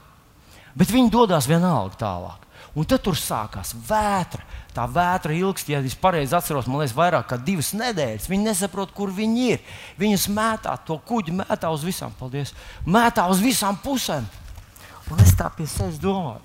[0.78, 2.47] Bet viņi dodas vienalga tālāk.
[2.78, 4.46] Un tad tur sākās vētra
[4.78, 8.28] tā vētra ilgst, ja es pareizi atceros, man liekas, vairāk kā divas nedēļas.
[8.30, 9.64] Viņi nesaprot, kur viņi ir.
[9.98, 12.54] Viņus mētā to kuģi, mētā uz visām, paldies,
[12.86, 14.28] mētā uz visām pusēm.
[15.10, 16.44] Un es tā pie sevis domāju.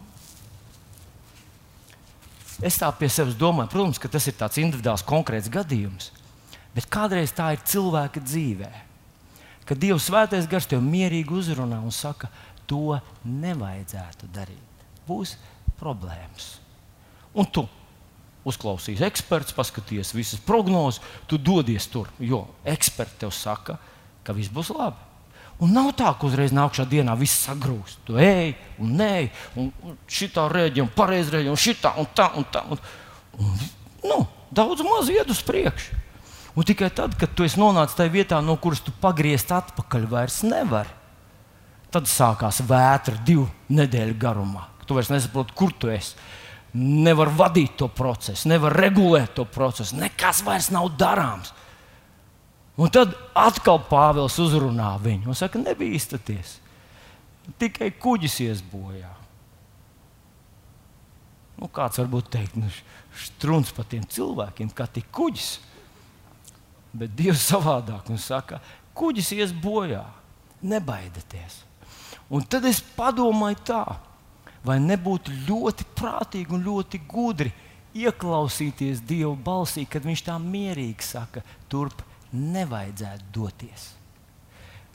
[2.62, 6.12] Es tā pie sevis domāju, protams, ka tas ir tāds individuāls, konkrēts gadījums.
[6.72, 8.70] Bet kādreiz tā ir cilvēka dzīvē.
[9.68, 12.30] Kad Dieva svētais gars tev mierīgi uzrunā un saka,
[12.70, 14.86] to nevajadzētu darīt.
[15.04, 15.34] Būs
[15.82, 16.56] problēmas.
[17.34, 17.66] Un tu
[18.46, 23.78] uzklausīs eksperts, paskaties visas prognozes, tu dodies tur, jo eksperti tev saka,
[24.22, 25.10] ka viss būs labi.
[25.62, 28.00] Un nav tā, ka uzreiz nākamā dienā viss sagrūst.
[28.08, 29.14] Tu ej, un nē,
[29.60, 29.68] un
[30.10, 32.64] šitā rēģi, un pareizi rēģi, un šitā, un tā, un tā.
[32.66, 32.80] Un,
[33.38, 33.60] un,
[34.10, 34.16] nu,
[34.50, 36.00] daudz maz iet uz priekšu.
[36.58, 40.42] Un tikai tad, kad tu esi nonācis tajā vietā, no kuras tu pagriezt atpakaļ, vairs
[40.44, 40.90] nevari.
[41.92, 44.66] Tad sākās vētra divu nedēļu garumā.
[44.92, 46.12] Tu vairs nesaproti, kur tu esi.
[46.76, 49.96] Nevar vadīt to procesu, nevar regulēt to procesu.
[49.96, 51.48] Nekas vairs nav darāms.
[52.76, 56.58] Un tad atkal Pāvils uzrunā viņu un saka, nebīsties.
[57.60, 59.08] Tikai kuģis ies bojā.
[61.56, 62.68] Nu, kāds varbūt teikt, nu,
[63.16, 65.50] strūns par tiem cilvēkiem, kā tik kuģis.
[66.92, 68.60] Bet Dievs savādāk un saka,
[68.92, 70.04] kuģis ies bojā,
[70.60, 71.62] nebaidieties.
[72.32, 73.84] Un tad es padomāju tā,
[74.66, 77.52] vai nebūtu ļoti prātīgi un ļoti gudri
[77.98, 83.88] ieklausīties Dieva balsī, kad Viņš tā mierīgi saka, turp nevajadzētu doties.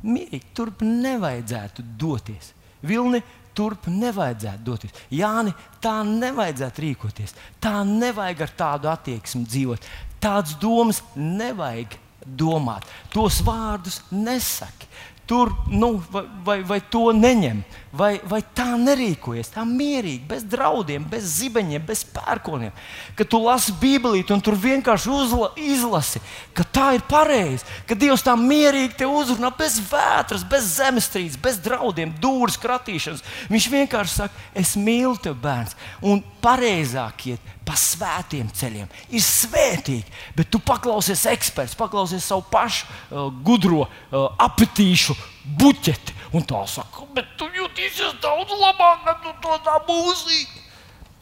[0.05, 2.53] Mierīgi, turp nevajadzētu doties.
[2.85, 3.21] Vilni,
[3.57, 4.97] turp nevajadzētu doties.
[5.13, 7.35] Jāni, tā nevajadzētu rīkoties.
[7.61, 9.87] Tā nevajag ar tādu attieksmi dzīvot.
[10.21, 12.85] Tādas domas nevajag domāt.
[13.13, 14.89] Tos vārdus nesaki
[15.27, 17.59] tur, nu, vai, vai, vai to neņem,
[17.91, 22.75] vai, vai tā nerīkojas, tā mierīgi, bez draudiem, bez zibeņiem, bez pērkoniem.
[23.17, 26.21] Kad tu lasi Bībelīti un tur vienkārši uzla, izlasi,
[26.57, 31.59] ka tā ir pareizi, ka Dievs tā mierīgi te uzrunā, bez vētras, bez zemestrīces, bez
[31.63, 33.25] draudiem, dūris kratīšanas.
[33.51, 38.87] Viņš vienkārši saka, es mīlu tevi, bērns, un pareizāk iet pa svētiem ceļiem.
[39.11, 45.17] Ir svētīgi, bet tu paklausies eksperts, paklausies savu pašu uh, gudro uh, apetīšu
[45.59, 46.15] buķeti.
[46.35, 50.41] Un tā saka, bet tu jutīsies daudz labāk, kad tu to tā būsi.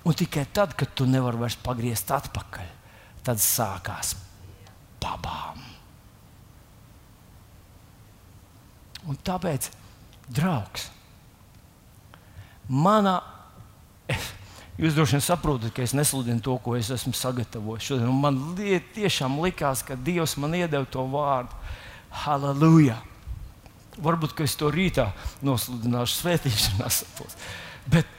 [0.05, 2.67] Un tikai tad, kad tu nevari vairs pagriezt atpakaļ,
[3.25, 4.15] tad sākās
[5.01, 5.61] pabām.
[9.05, 9.69] Un tāpēc,
[10.33, 10.89] draugs,
[12.69, 13.19] manā.
[14.81, 17.85] Jūs droši vien saprotat, ka es nesludinu to, ko es esmu sagatavojis.
[17.85, 18.09] Šodien.
[18.11, 21.55] Man liet, tiešām likās, ka Dievs man iedeva to vārdu.
[22.25, 22.97] Halleluja!
[24.01, 25.09] Varbūt es to rītā
[25.45, 27.03] nosludināšu svētīšanās.
[27.91, 28.09] Bet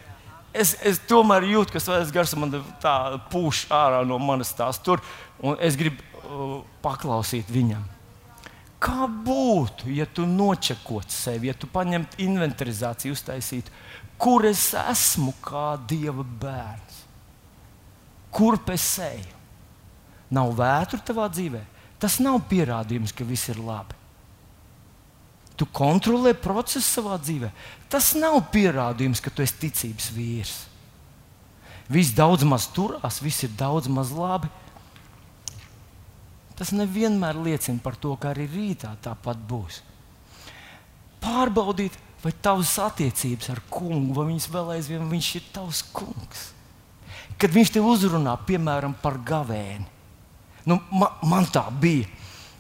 [0.57, 2.97] es, es tomēr jūtu, ka svētais gars man tā
[3.33, 5.03] pūš ārā no manas tās tur,
[5.45, 7.85] un es gribu uh, paklausīt viņam.
[8.81, 13.73] Kā būtu, ja tu nočakotu sevi, ja tu paņemtu inventarizāciju, uztaisītu
[14.19, 17.01] kur es esmu kā Dieva bērns,
[18.33, 19.35] kurp es eju.
[20.37, 21.61] Nav vētru tavā dzīvē.
[22.03, 23.95] Tas nav pierādījums, ka viss ir labi.
[25.57, 27.51] Tu kontrolē procesu savā dzīvē.
[27.89, 30.57] Tas nav pierādījums, ka tu esi ticības vīrs.
[31.89, 34.51] Viss daudz maz turās, viss ir daudz maz labi.
[36.57, 39.83] Tas nevienmēr liecina par to, ka arī rītā tāpat būs.
[41.23, 46.51] Pārbaudīt, vai tavas attiecības ar kungu, vai viņas vēl aizvien viņš ir tavs kungs.
[47.37, 49.85] Kad viņš te uzrunā, piemēram, par gavēni,
[50.67, 52.09] nu, man, man tā bija.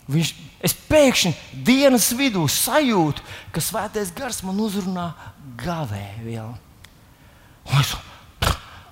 [0.06, 1.32] Viņš, es pēkšņi
[1.66, 5.10] dienas vidū sajūtu, ka svētais gars man uzrunā
[5.58, 6.38] gavēni.
[7.80, 7.96] Es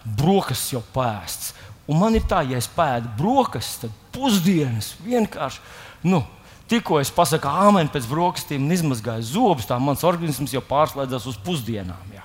[0.04, 1.52] brokastis jau pēsts.
[1.86, 5.62] Un man ir tā, ja es pēdu brokastis, tad pusdienas vienkārši.
[6.08, 6.24] Nu,
[6.64, 11.36] Tikko es pasaku āmeni pēc brokastīm un izmazgāju zobus, tā mans organisms jau pārslēdzās uz
[11.44, 12.14] pusdienām.
[12.14, 12.24] Jā.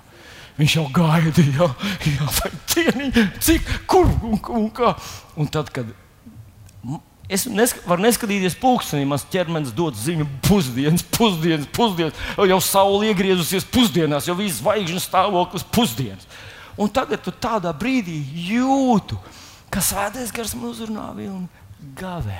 [0.56, 1.67] Viņš jau gaida, jā,
[2.08, 4.93] jā, cieniņ, cik, kur un, un kā.
[5.39, 5.91] Un tad, kad
[7.30, 13.68] es nesk varu neskatīties pulkstenī, mans ķermenis dod ziņu pusdienas, pusdienas, pusdienas, jau saule iegriezusies
[13.70, 16.26] pusdienās, jau viss zvaigžņu stāvoklis pusdienas.
[16.80, 18.18] Un tagad tu tādā brīdī
[18.50, 19.20] jūtu,
[19.70, 21.48] ka svētais gars man uzrunā vilni
[22.00, 22.39] gavē.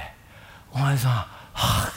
[0.73, 1.25] Un es domāju,
[1.60, 1.89] ah,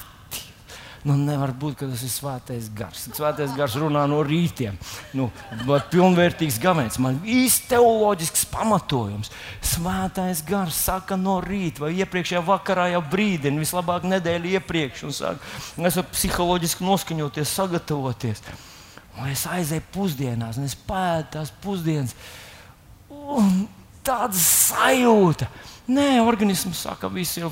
[1.03, 3.09] Nu, nevar būt, ka tas ir svētais gars.
[3.11, 4.77] Svētais gars runā no rītiem.
[5.19, 5.31] Nu,
[5.91, 9.33] pilnvērtīgs gabals, man īsts teoloģisks pamatojums.
[9.67, 15.03] Svētais gars saka no rīta vai iepriekšējā vakarā jau brīdina, vislabāk nedēļu iepriekš.
[15.19, 18.47] Saka, es varu psiholoģiski noskaņoties, sagatavoties.
[19.19, 22.15] Un es aizēju pusdienās, un es pēdu tās pusdienas.
[23.11, 23.65] Un
[24.07, 25.51] tāda sajūta,
[25.91, 27.49] Nē, organisms saka, viss ir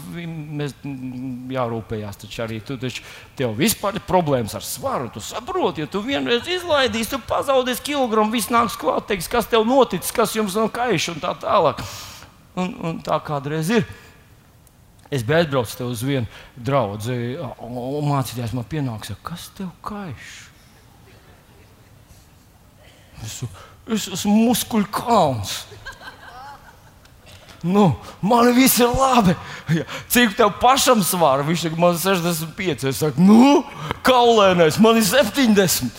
[1.50, 2.20] jārūpējas.
[2.22, 3.02] Taču arī tu taču
[3.38, 5.08] tev vispār ir problēmas ar svaru.
[5.10, 9.66] Tu saproti, ja tu vienreiz izlaidīsi, tu pazaudēsi kilogramu, viss nāks klāt, teiks, kas tev
[9.66, 11.82] noticis, kas jums nav kaiš un tā tālāk.
[12.60, 13.88] Un, un tā kādreiz ir.
[15.10, 17.10] Es biju aizbraucis uz vienu draugu,
[17.66, 20.30] un mācīties man pienāks, kas tev kaiš?
[23.26, 23.40] Es,
[23.90, 25.64] es esmu muskuļu kalns.
[27.62, 29.34] Nu, man viss ir labi.
[30.08, 31.44] Cik tev pašam svāra?
[31.44, 32.86] Viņš saka, man ir 65.
[32.88, 33.60] Es saku, nu,
[34.06, 35.90] kaulēnais, man ir 70.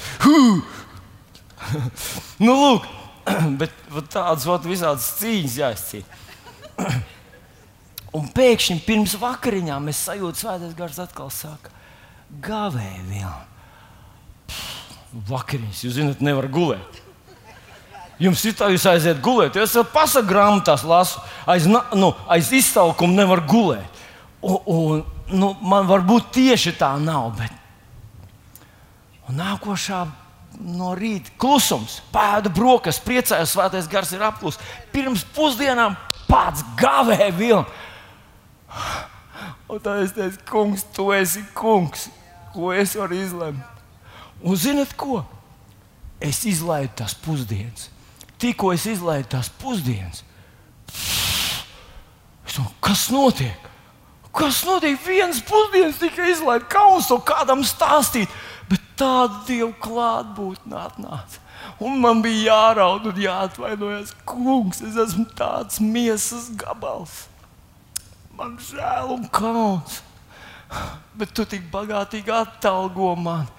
[2.42, 2.88] nu, lūk,
[3.62, 3.76] bet
[4.10, 6.20] tādas vat, visādas cīņas jāizcīna.
[8.18, 11.72] Un pēkšņi pirms vakariņām es sajūtu, ka svētais gars atkal saka,
[12.44, 13.38] gavēji vēl.
[15.30, 17.01] Vakariņas, jūs zināt, nevar gulēt.
[18.22, 19.56] Jums ir tā, jūs aiziet gulēt.
[19.58, 24.02] Es jau pasaku grāmatās, lasu, aiz, nu, aiz izsaukuma nevar gulēt.
[24.46, 25.00] Un, un,
[25.34, 27.32] nu, man varbūt tieši tā nav.
[27.40, 27.56] Bet...
[29.26, 30.04] Un nākošā
[30.62, 34.62] no rīta klusums, pēda brokas, priecājos, svētais gars ir apklusis.
[34.94, 35.96] Pirms pusdienām
[36.28, 37.66] pats gavēja vilnu.
[39.72, 42.06] Un tā es teicu, kungs, tu esi kungs,
[42.54, 43.82] ko es varu izlemt.
[44.46, 45.24] Un zinat ko?
[46.22, 47.90] Es izlaidu tās pusdienas
[48.42, 50.24] tikko es izlaidu tās pusdienas.
[52.60, 53.70] Un, kas notiek?
[54.36, 54.98] Kas notiek?
[55.06, 58.32] Vienas pusdienas tikai izlaidu kauns to kādam stāstīt,
[58.70, 61.40] bet tāda dieva klātbūtne atnāca.
[61.82, 64.14] Un man bija jāraud un jāatvainojas.
[64.28, 67.28] Kungs, es esmu tāds miesas gabals.
[68.38, 70.02] Man žēl un kauns.
[71.18, 73.50] Bet tu tik bagātīgi atalgo mani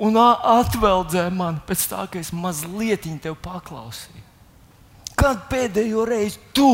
[0.00, 4.19] un atveldzē man pēc tā, ka es mazliet tev paklausīju.
[5.20, 6.72] Kad pēdējo reizi tu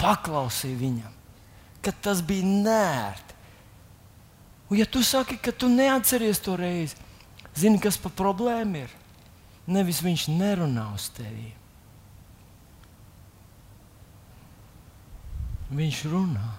[0.00, 1.14] paklausīji viņam,
[1.84, 3.38] kad tas bija nērti?
[4.68, 6.96] Un, ja tu saki, ka tu neatceries to reizi,
[7.56, 8.92] zini, kas par problēmu ir?
[9.70, 11.52] Nevis viņš nerunā uz tevi.
[15.74, 16.50] Viņš runā.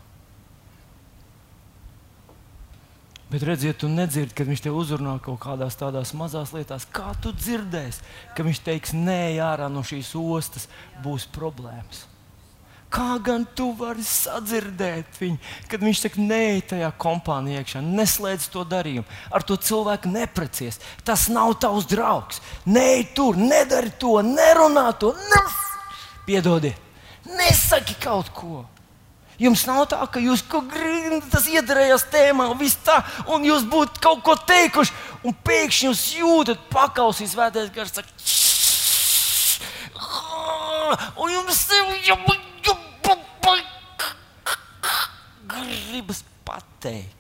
[3.26, 6.86] Bet redziet, tu nedzirdi, kad viņš te uzrunā kaut kādās tādās mazās lietās.
[6.94, 8.04] Kā tu dzirdēsi,
[8.38, 10.68] ka viņš teiks, nē, ārā no šīs ostas
[11.02, 12.06] būs problēmas?
[12.94, 15.40] Kā gan tu vari sadzirdēt viņu,
[15.72, 20.78] kad viņš saka, nē, tajā kompānijā iekšā, neslēdz to darījumu, ar to cilvēku neprecies.
[21.04, 22.40] Tas nav tavs draugs.
[22.70, 25.60] Nē, tur nedari to, nerunā to, nes...
[26.30, 26.80] piedodiet,
[27.26, 28.64] nesaki kaut ko.
[29.42, 34.04] Jums nav tā, ka jūs kaut kā tas iedarējās tēmā, un, tā, un jūs būtu
[34.04, 34.96] kaut ko teikuši,
[35.28, 38.00] un pēkšņi jūs jūtat, pakausīs svētais gars.
[41.20, 41.66] Un jums
[45.96, 47.12] gribas pateikt.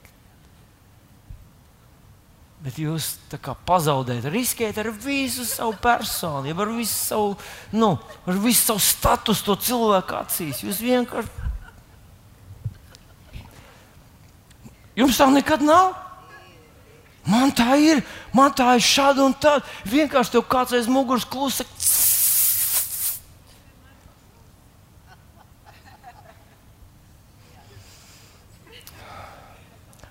[2.66, 3.12] Bet jūs
[3.68, 7.36] pazaudējat, riskējat ar visu savu personību, ar visu savu,
[7.78, 7.92] nu,
[8.26, 10.64] ar visu savu statusu, to cilvēku acīs.
[10.66, 11.45] Jūs vienkārši
[14.96, 15.94] Jums tā nekad nav?
[17.26, 18.04] Man tā ir,
[18.36, 19.66] man tā ir šāda un tāda.
[19.90, 21.66] Vienkārši tev kāds aiz muguras klusa.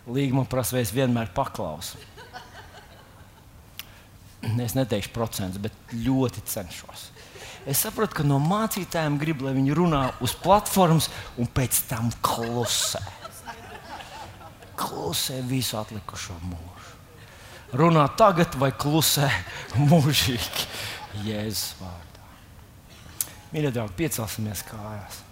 [0.05, 2.03] Līguma prasa, vai es vienmēr paklausu.
[4.61, 7.09] Es neteikšu procentus, bet ļoti cenšos.
[7.64, 11.09] Es saprotu, ka no mācītājiem grib, lai viņi runā uz platformas
[11.40, 13.01] un pēc tam klusē
[14.85, 16.92] klusē visu atlikušo mūžu.
[17.75, 19.29] Runā tagad vai klusē
[19.90, 20.68] mūžīgi
[21.25, 22.27] Jēzus vārdā.
[23.55, 25.23] Mīļie draugi, piecelsimies kājās.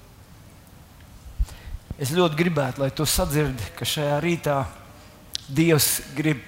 [2.03, 4.57] Es ļoti gribētu, lai tu sadzirdi, ka šajā rītā
[5.53, 6.41] Dievs grib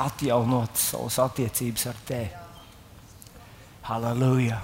[0.00, 2.30] atjaunot savas attiecības ar tevi.
[3.90, 4.60] Halleluja!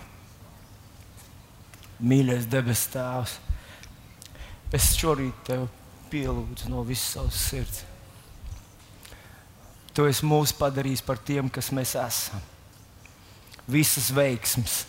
[2.06, 3.38] Mīļais debes Tēvs,
[4.76, 5.66] es šorīt tevi
[6.10, 7.84] pielūdzu no visas savas sirds.
[9.96, 12.42] Tu esi mūs padarījis par tiem, kas mēs esam.
[13.66, 14.82] Visas veiksmes,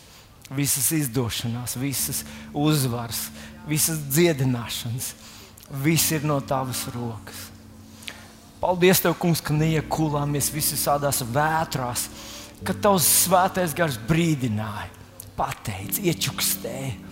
[0.52, 3.26] visas izdošanās, visas uzvaras,
[3.66, 5.14] visas dziedināšanas,
[5.82, 7.48] viss ir no tavas rokas.
[8.60, 12.08] Paldies, Tev, kungs, ka neiekulāmies visi tādās vētrās,
[12.66, 14.90] ka Tavs svētais gars brīdināja,
[15.38, 17.07] pateica, iečukstēja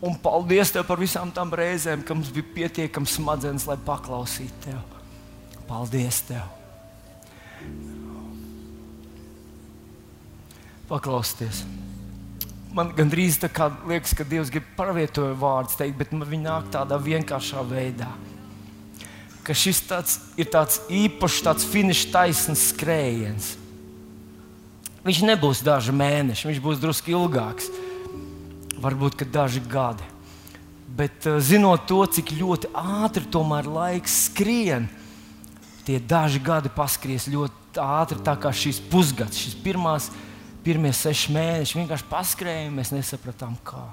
[0.00, 4.80] Un paldies Tev par visām tām reizēm, kad mums bija pietiekams smadzenes, lai paklausītu Tev.
[5.68, 6.46] Paldies Tev!
[10.88, 11.62] Paklausieties!
[12.74, 16.96] Man gandrīz tā kā liekas, ka Dievs grib pravietojot vārdus teikt, bet viņi nāk tādā
[17.02, 18.08] vienkāršā veidā.
[19.44, 23.52] Ka šis tāds, ir tāds īpašs, tāds finiša taisns skrējiens.
[25.04, 27.68] Viņš nebūs daži mēneši, viņš būs drusku ilgāks
[28.80, 30.06] varbūt daži gadi.
[30.90, 34.88] Bet uh, zinot to, cik ļoti ātri tomēr laiks skrien,
[35.86, 40.10] tie daži gadi paskries ļoti ātri, tā kā šis pusgads, šis pirmās,
[40.66, 43.86] pirmie seši mēneši vienkārši paskrēja, mēs nesapratām, kā.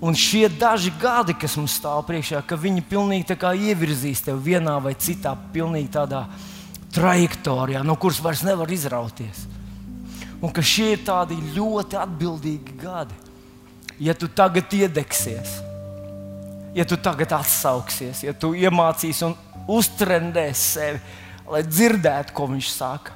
[0.00, 3.36] Un šie daži gadi, kas mums stāv priekšā, ka viņi pilnīgi
[3.68, 6.26] ievirzīs tevi vienā vai citā, pilnīgi tādā
[6.92, 9.46] trajektorijā, no kuras vairs nevar izrauties.
[10.40, 13.16] Un ka šie ir tādi ļoti atbildīgi gadi
[14.00, 15.58] ja tu tagad iedegsies,
[16.76, 19.36] ja tu tagad atsauksies, ja tu iemācīsi un
[19.72, 21.00] uztrendēsi sevi,
[21.50, 23.14] lai dzirdētu, ko viņš saka,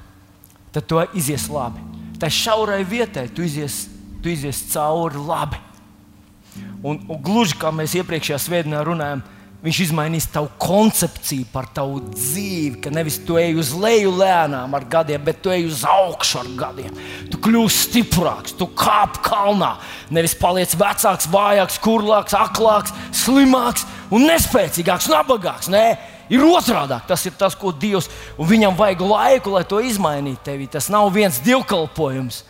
[0.71, 1.83] tad to izies labi.
[2.21, 3.85] Tā šaurai vietai tu izies,
[4.23, 5.59] tu izies cauri labi.
[6.83, 9.21] Un, un gluži kā mēs iepriekšējā svētdienā runājām,
[9.61, 14.87] Viņš izmainīs tavu koncepciju par tavu dzīvi, ka nevis tu ej uz leju lēnām ar
[14.89, 16.95] gadiem, bet tu ej uz augšu ar gadiem.
[17.29, 19.75] Tu kļūsi stiprāks, tu kāp kalnā.
[20.09, 25.69] Nevis paliec vecāks, vājāks, kurlāks, aklāks, slimāks un nespēcīgāks, nabagāks.
[25.69, 25.85] Nē,
[26.33, 26.97] ir otrādi.
[27.05, 28.09] Tas ir tas, ko Dievs
[28.41, 30.71] un viņam vajag laiku, lai to izmainītu tevī.
[30.73, 32.47] Tas nav viens divkalpojums.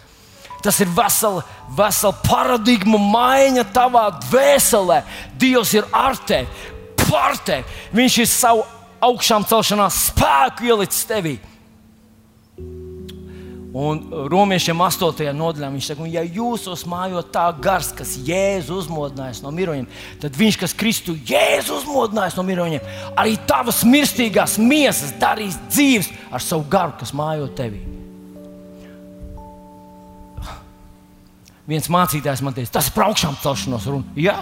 [0.61, 1.41] Tas ir vesela,
[1.75, 5.01] vesela paradigma maiņa tavā dvēselē.
[5.41, 6.70] Dievs ir ar tevi
[7.45, 7.79] tevi.
[7.95, 8.65] Viņš ir savu
[9.01, 11.37] augšām celšanās spēku ielicis tevī.
[13.71, 15.29] Un romiešiem 8.
[15.31, 19.87] nodaļā viņš saka, ja jūsos mājot tā gars, kas jēzus uzmodinājis no miroņiem,
[20.19, 26.43] tad viņš, kas Kristu jēzus uzmodinājis no miroņiem, arī tavas mirstīgās miesas darīs dzīves ar
[26.43, 27.79] savu garu, kas mājo tevī.
[31.71, 34.19] Viens mācītājs man teica, tas ir par augšām celšanos runa.
[34.19, 34.35] Jā,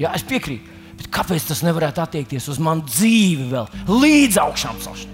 [0.00, 0.73] jā, es piekrītu.
[1.04, 5.12] Bet kāpēc tas nevarētu attiekties uz manu dzīvi vēl līdz augšām celšanai?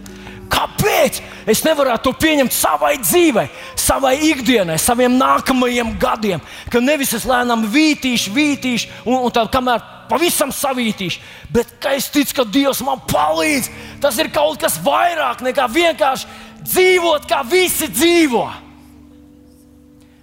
[0.51, 1.19] Kāpēc
[1.51, 3.47] es nevaru to pieņemt savai dzīvei,
[3.79, 6.43] savai ikdienai, saviem nākamajiem gadiem?
[6.71, 11.23] Ka nevis es lēnām vītīšu, vītīšu, un, un tad kamēr pavisam savītīšu,
[11.55, 13.71] bet es ticu, ka Dievs man palīdz.
[14.03, 16.31] Tas ir kaut kas vairāk nekā vienkārši
[16.63, 18.47] dzīvot, kā visi dzīvo.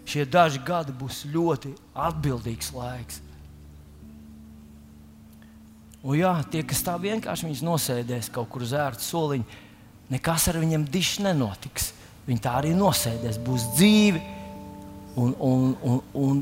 [0.08, 1.74] Šie daži gadi būs ļoti
[2.08, 3.24] atbildīgs laiks.
[6.08, 9.64] Un jā, tie, kas tā vienkārši nosēdēs kaut kur uz ērta soliņa,
[10.14, 11.90] nekas ar viņiem dišs nenotiks.
[12.28, 14.22] Viņi tā arī nosēdēs, būs dzīvi
[15.20, 16.40] un, un, un, un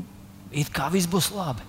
[0.54, 1.66] it kā viss būs labi.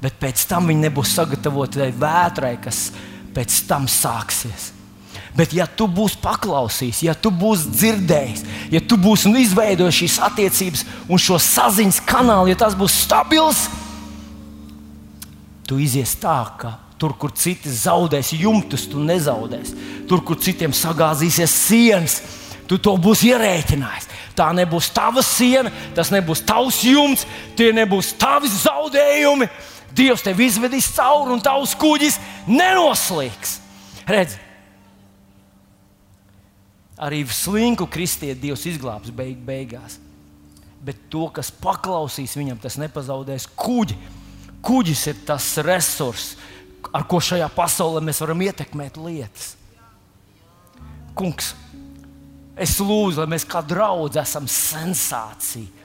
[0.00, 2.90] Bet pēc tam viņi nebūs sagatavoti tai vētrai, kas
[3.36, 4.70] pēc tam sāksies.
[5.36, 10.84] Bet, ja tu būsi paklausījis, ja tu būsi dzirdējis, ja tu būsi izveidojis šīs attiecības
[11.08, 13.68] un šo saziņas kanālu, ja tas būs stabils,
[15.68, 19.76] tu izies tā, ka Tur, kur citi zaudēs jumtus, tu nezaudēsi.
[20.08, 22.18] Tur, kur citiem sagāzīsies sienas,
[22.68, 24.10] tu to būsi ierēķinājis.
[24.36, 27.24] Tā nebūs tava siena, tas nebūs tavs jumts,
[27.56, 29.48] tie nebūs tavi zaudējumi.
[29.96, 33.56] Dievs tevi izvedīs cauri un tavs kuģis nenoslīgs.
[34.06, 34.36] Redz,
[37.00, 39.98] arī slinku kristieti Dievs izglābs beig beigās.
[40.80, 43.96] Bet to, kas paklausīs viņam, tas nepazaudēs kuģi.
[44.64, 46.36] Kuģis ir tas resurss,
[46.92, 49.54] ar ko šajā pasaulē mēs varam ietekmēt lietas.
[51.16, 51.52] Kungs,
[52.56, 55.78] es lūdzu, lai mēs kā draugi esam sensācija.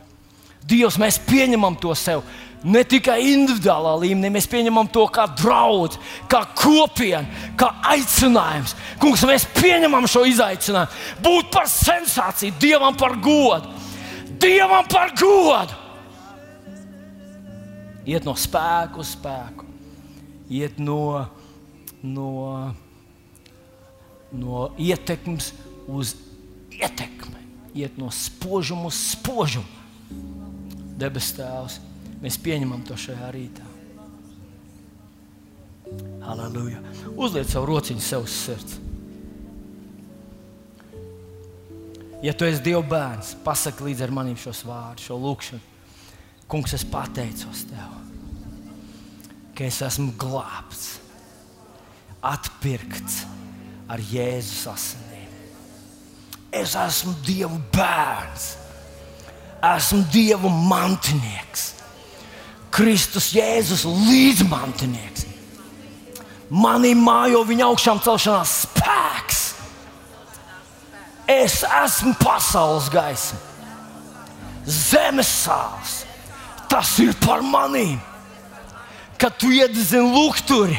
[0.66, 2.24] Dievs, mēs pieņemam to sev
[2.66, 6.00] ne tikai individuālā līmenī, mēs pieņemam to kā draugu,
[6.32, 8.74] kā kopienu, kā aicinājumu.
[9.02, 13.70] Kungs, mēs pieņemam šo izaicinājumu, būt par sensāciju, Dievam par godu.
[14.41, 15.84] Dievam par godu!
[18.06, 19.64] Iet no spēka uz spēku
[20.50, 21.26] iet no,
[22.02, 22.74] no,
[24.32, 25.54] no ietekmes
[25.88, 26.16] uz
[26.72, 27.41] ietekmi,
[27.76, 29.84] iet no spožuma uz spožumu.
[30.96, 31.80] Debes Tēvs,
[32.24, 33.66] mēs pieņemam to šajā rītā.
[36.24, 36.80] Halleluja!
[37.20, 38.80] Uzliec savu rociņu sev uz sirds.
[42.24, 45.62] Ja tu esi Dieva bērns, pasaki līdzi ar maniem šos vārdus, šo lūkšanu.
[46.50, 48.05] Kungs, es pateicos Tev
[49.56, 50.97] ka es esmu glābts,
[52.26, 53.24] atpirkts
[53.88, 55.30] ar Jēzus asinīm.
[56.56, 58.49] Es esmu Dieva bērns,
[59.76, 61.70] esmu Dieva mantinieks,
[62.76, 65.24] Kristus Jēzus līdzmantinieks.
[66.51, 69.39] Manī mājo viņa augšām celšanās spēks.
[71.32, 73.39] Es esmu pasaules gaisma,
[74.68, 76.03] zemes sāls.
[76.70, 77.97] Tas ir par manīm
[79.18, 80.78] kad tu iededzini lukturi,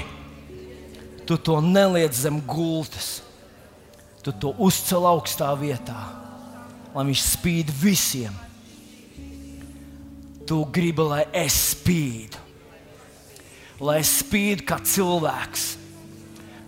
[1.27, 3.23] tu to neliec zem gultas.
[4.23, 5.99] Tu to uzcēl augstā vietā,
[6.95, 8.35] lai viņš spīd visiem.
[10.47, 12.41] Tu gribi, lai es spīdu,
[13.83, 15.67] lai es spīdu kā cilvēks,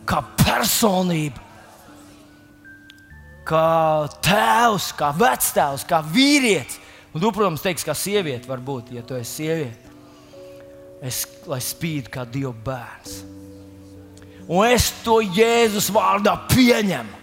[0.07, 1.43] kā personība,
[3.47, 6.79] kā tēvs, kā vectēvs, kā vīrietis.
[7.15, 9.88] Un tu, protams, teiksi, kā sieviete, varbūt, ja tu esi sieviete
[11.05, 13.23] es, lai spīd kā Dieva bērns.
[14.49, 17.17] Un es to Jēzus vārdā pieņemu.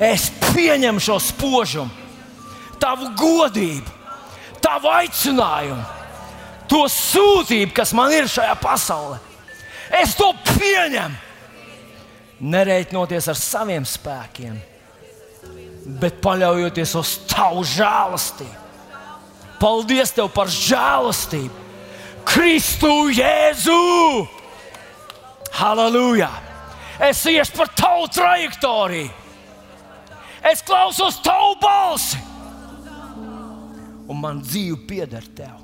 [0.00, 1.92] Es pieņemu šo spožumu,
[2.80, 3.96] tavu godību,
[4.60, 5.84] tavu aicinājumu,
[6.68, 9.18] to sūtību, kas man ir šajā pasaulē.
[10.00, 11.28] Es to pieņemu.
[12.40, 14.54] Nereiknoties ar saviem spēkiem,
[16.00, 18.56] bet paļaujoties uz tavu žēlastību.
[19.60, 21.69] Paldies tev par žēlastību!
[22.24, 24.26] Kristu Jēzu!
[25.60, 26.30] Halleluja!
[27.00, 29.10] Es iešu par tavu trajektoriju!
[30.50, 32.20] Es klausos tavu balsi!
[34.10, 35.58] Un man dzīve pieder tev.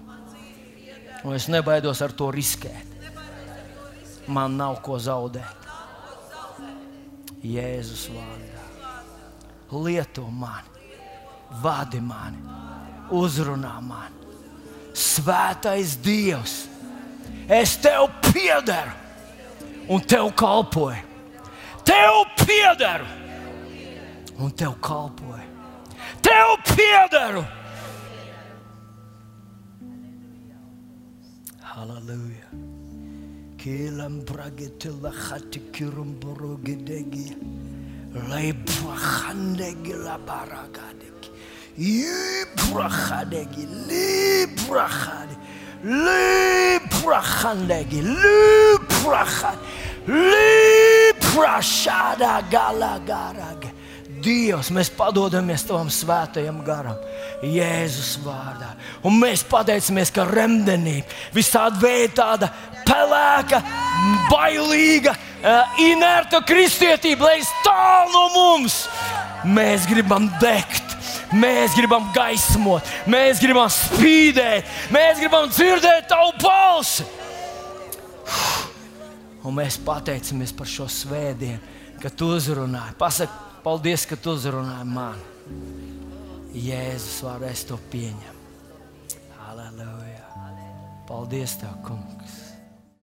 [1.26, 2.92] Un es nebaidos ar to riskēt.
[4.30, 5.66] Man nav ko zaudēt.
[7.46, 8.62] Jēzus vārdā.
[9.82, 10.86] Lieto mani,
[11.62, 12.38] vadi mani,
[13.11, 14.25] uzrunā mani.
[15.26, 16.52] Svētais Dievs,
[17.50, 18.92] es tev piederu
[19.90, 21.00] un tev kalpoju.
[21.82, 23.08] Tev piederu
[24.38, 25.48] un tev kalpoju.
[26.22, 27.42] Tev piederu!
[31.72, 32.46] Halleluja!
[33.58, 37.34] Kilam bragetila hatikirum borogedegi.
[38.30, 41.15] Leibrachandegi la baragadegi.
[41.78, 45.36] Ibrachadegi, librachadegi.
[45.84, 49.58] Librachandegi, librachad.
[50.06, 53.70] Librachada galagarage.
[54.26, 56.96] Dievs, mēs padodamies Tavam svētajam garam,
[57.44, 58.70] Jēzus vārdā.
[59.06, 61.06] Un mēs pateicamies, ka remdenība,
[61.36, 62.46] visādi veidi tāda
[62.88, 63.58] pelēka,
[64.30, 65.18] bailīga, uh,
[65.84, 68.76] inerta kristietība, lai stāv no mums.
[69.46, 70.86] Mēs gribam degt,
[71.34, 77.06] mēs gribam gaismot, mēs gribam spīdēt, mēs gribam dzirdēt tavu balsi.
[79.46, 81.60] Un mēs pateicamies par šo svētdienu,
[82.02, 82.96] ka tu uzrunāji.
[82.98, 85.32] Pasaki, paldies, ka tu uzrunāji mani.
[86.56, 88.34] Jēzus vārdā es to pieņemu.
[89.38, 90.24] Halleluja!
[91.06, 92.15] Paldies, Tev, Kungs!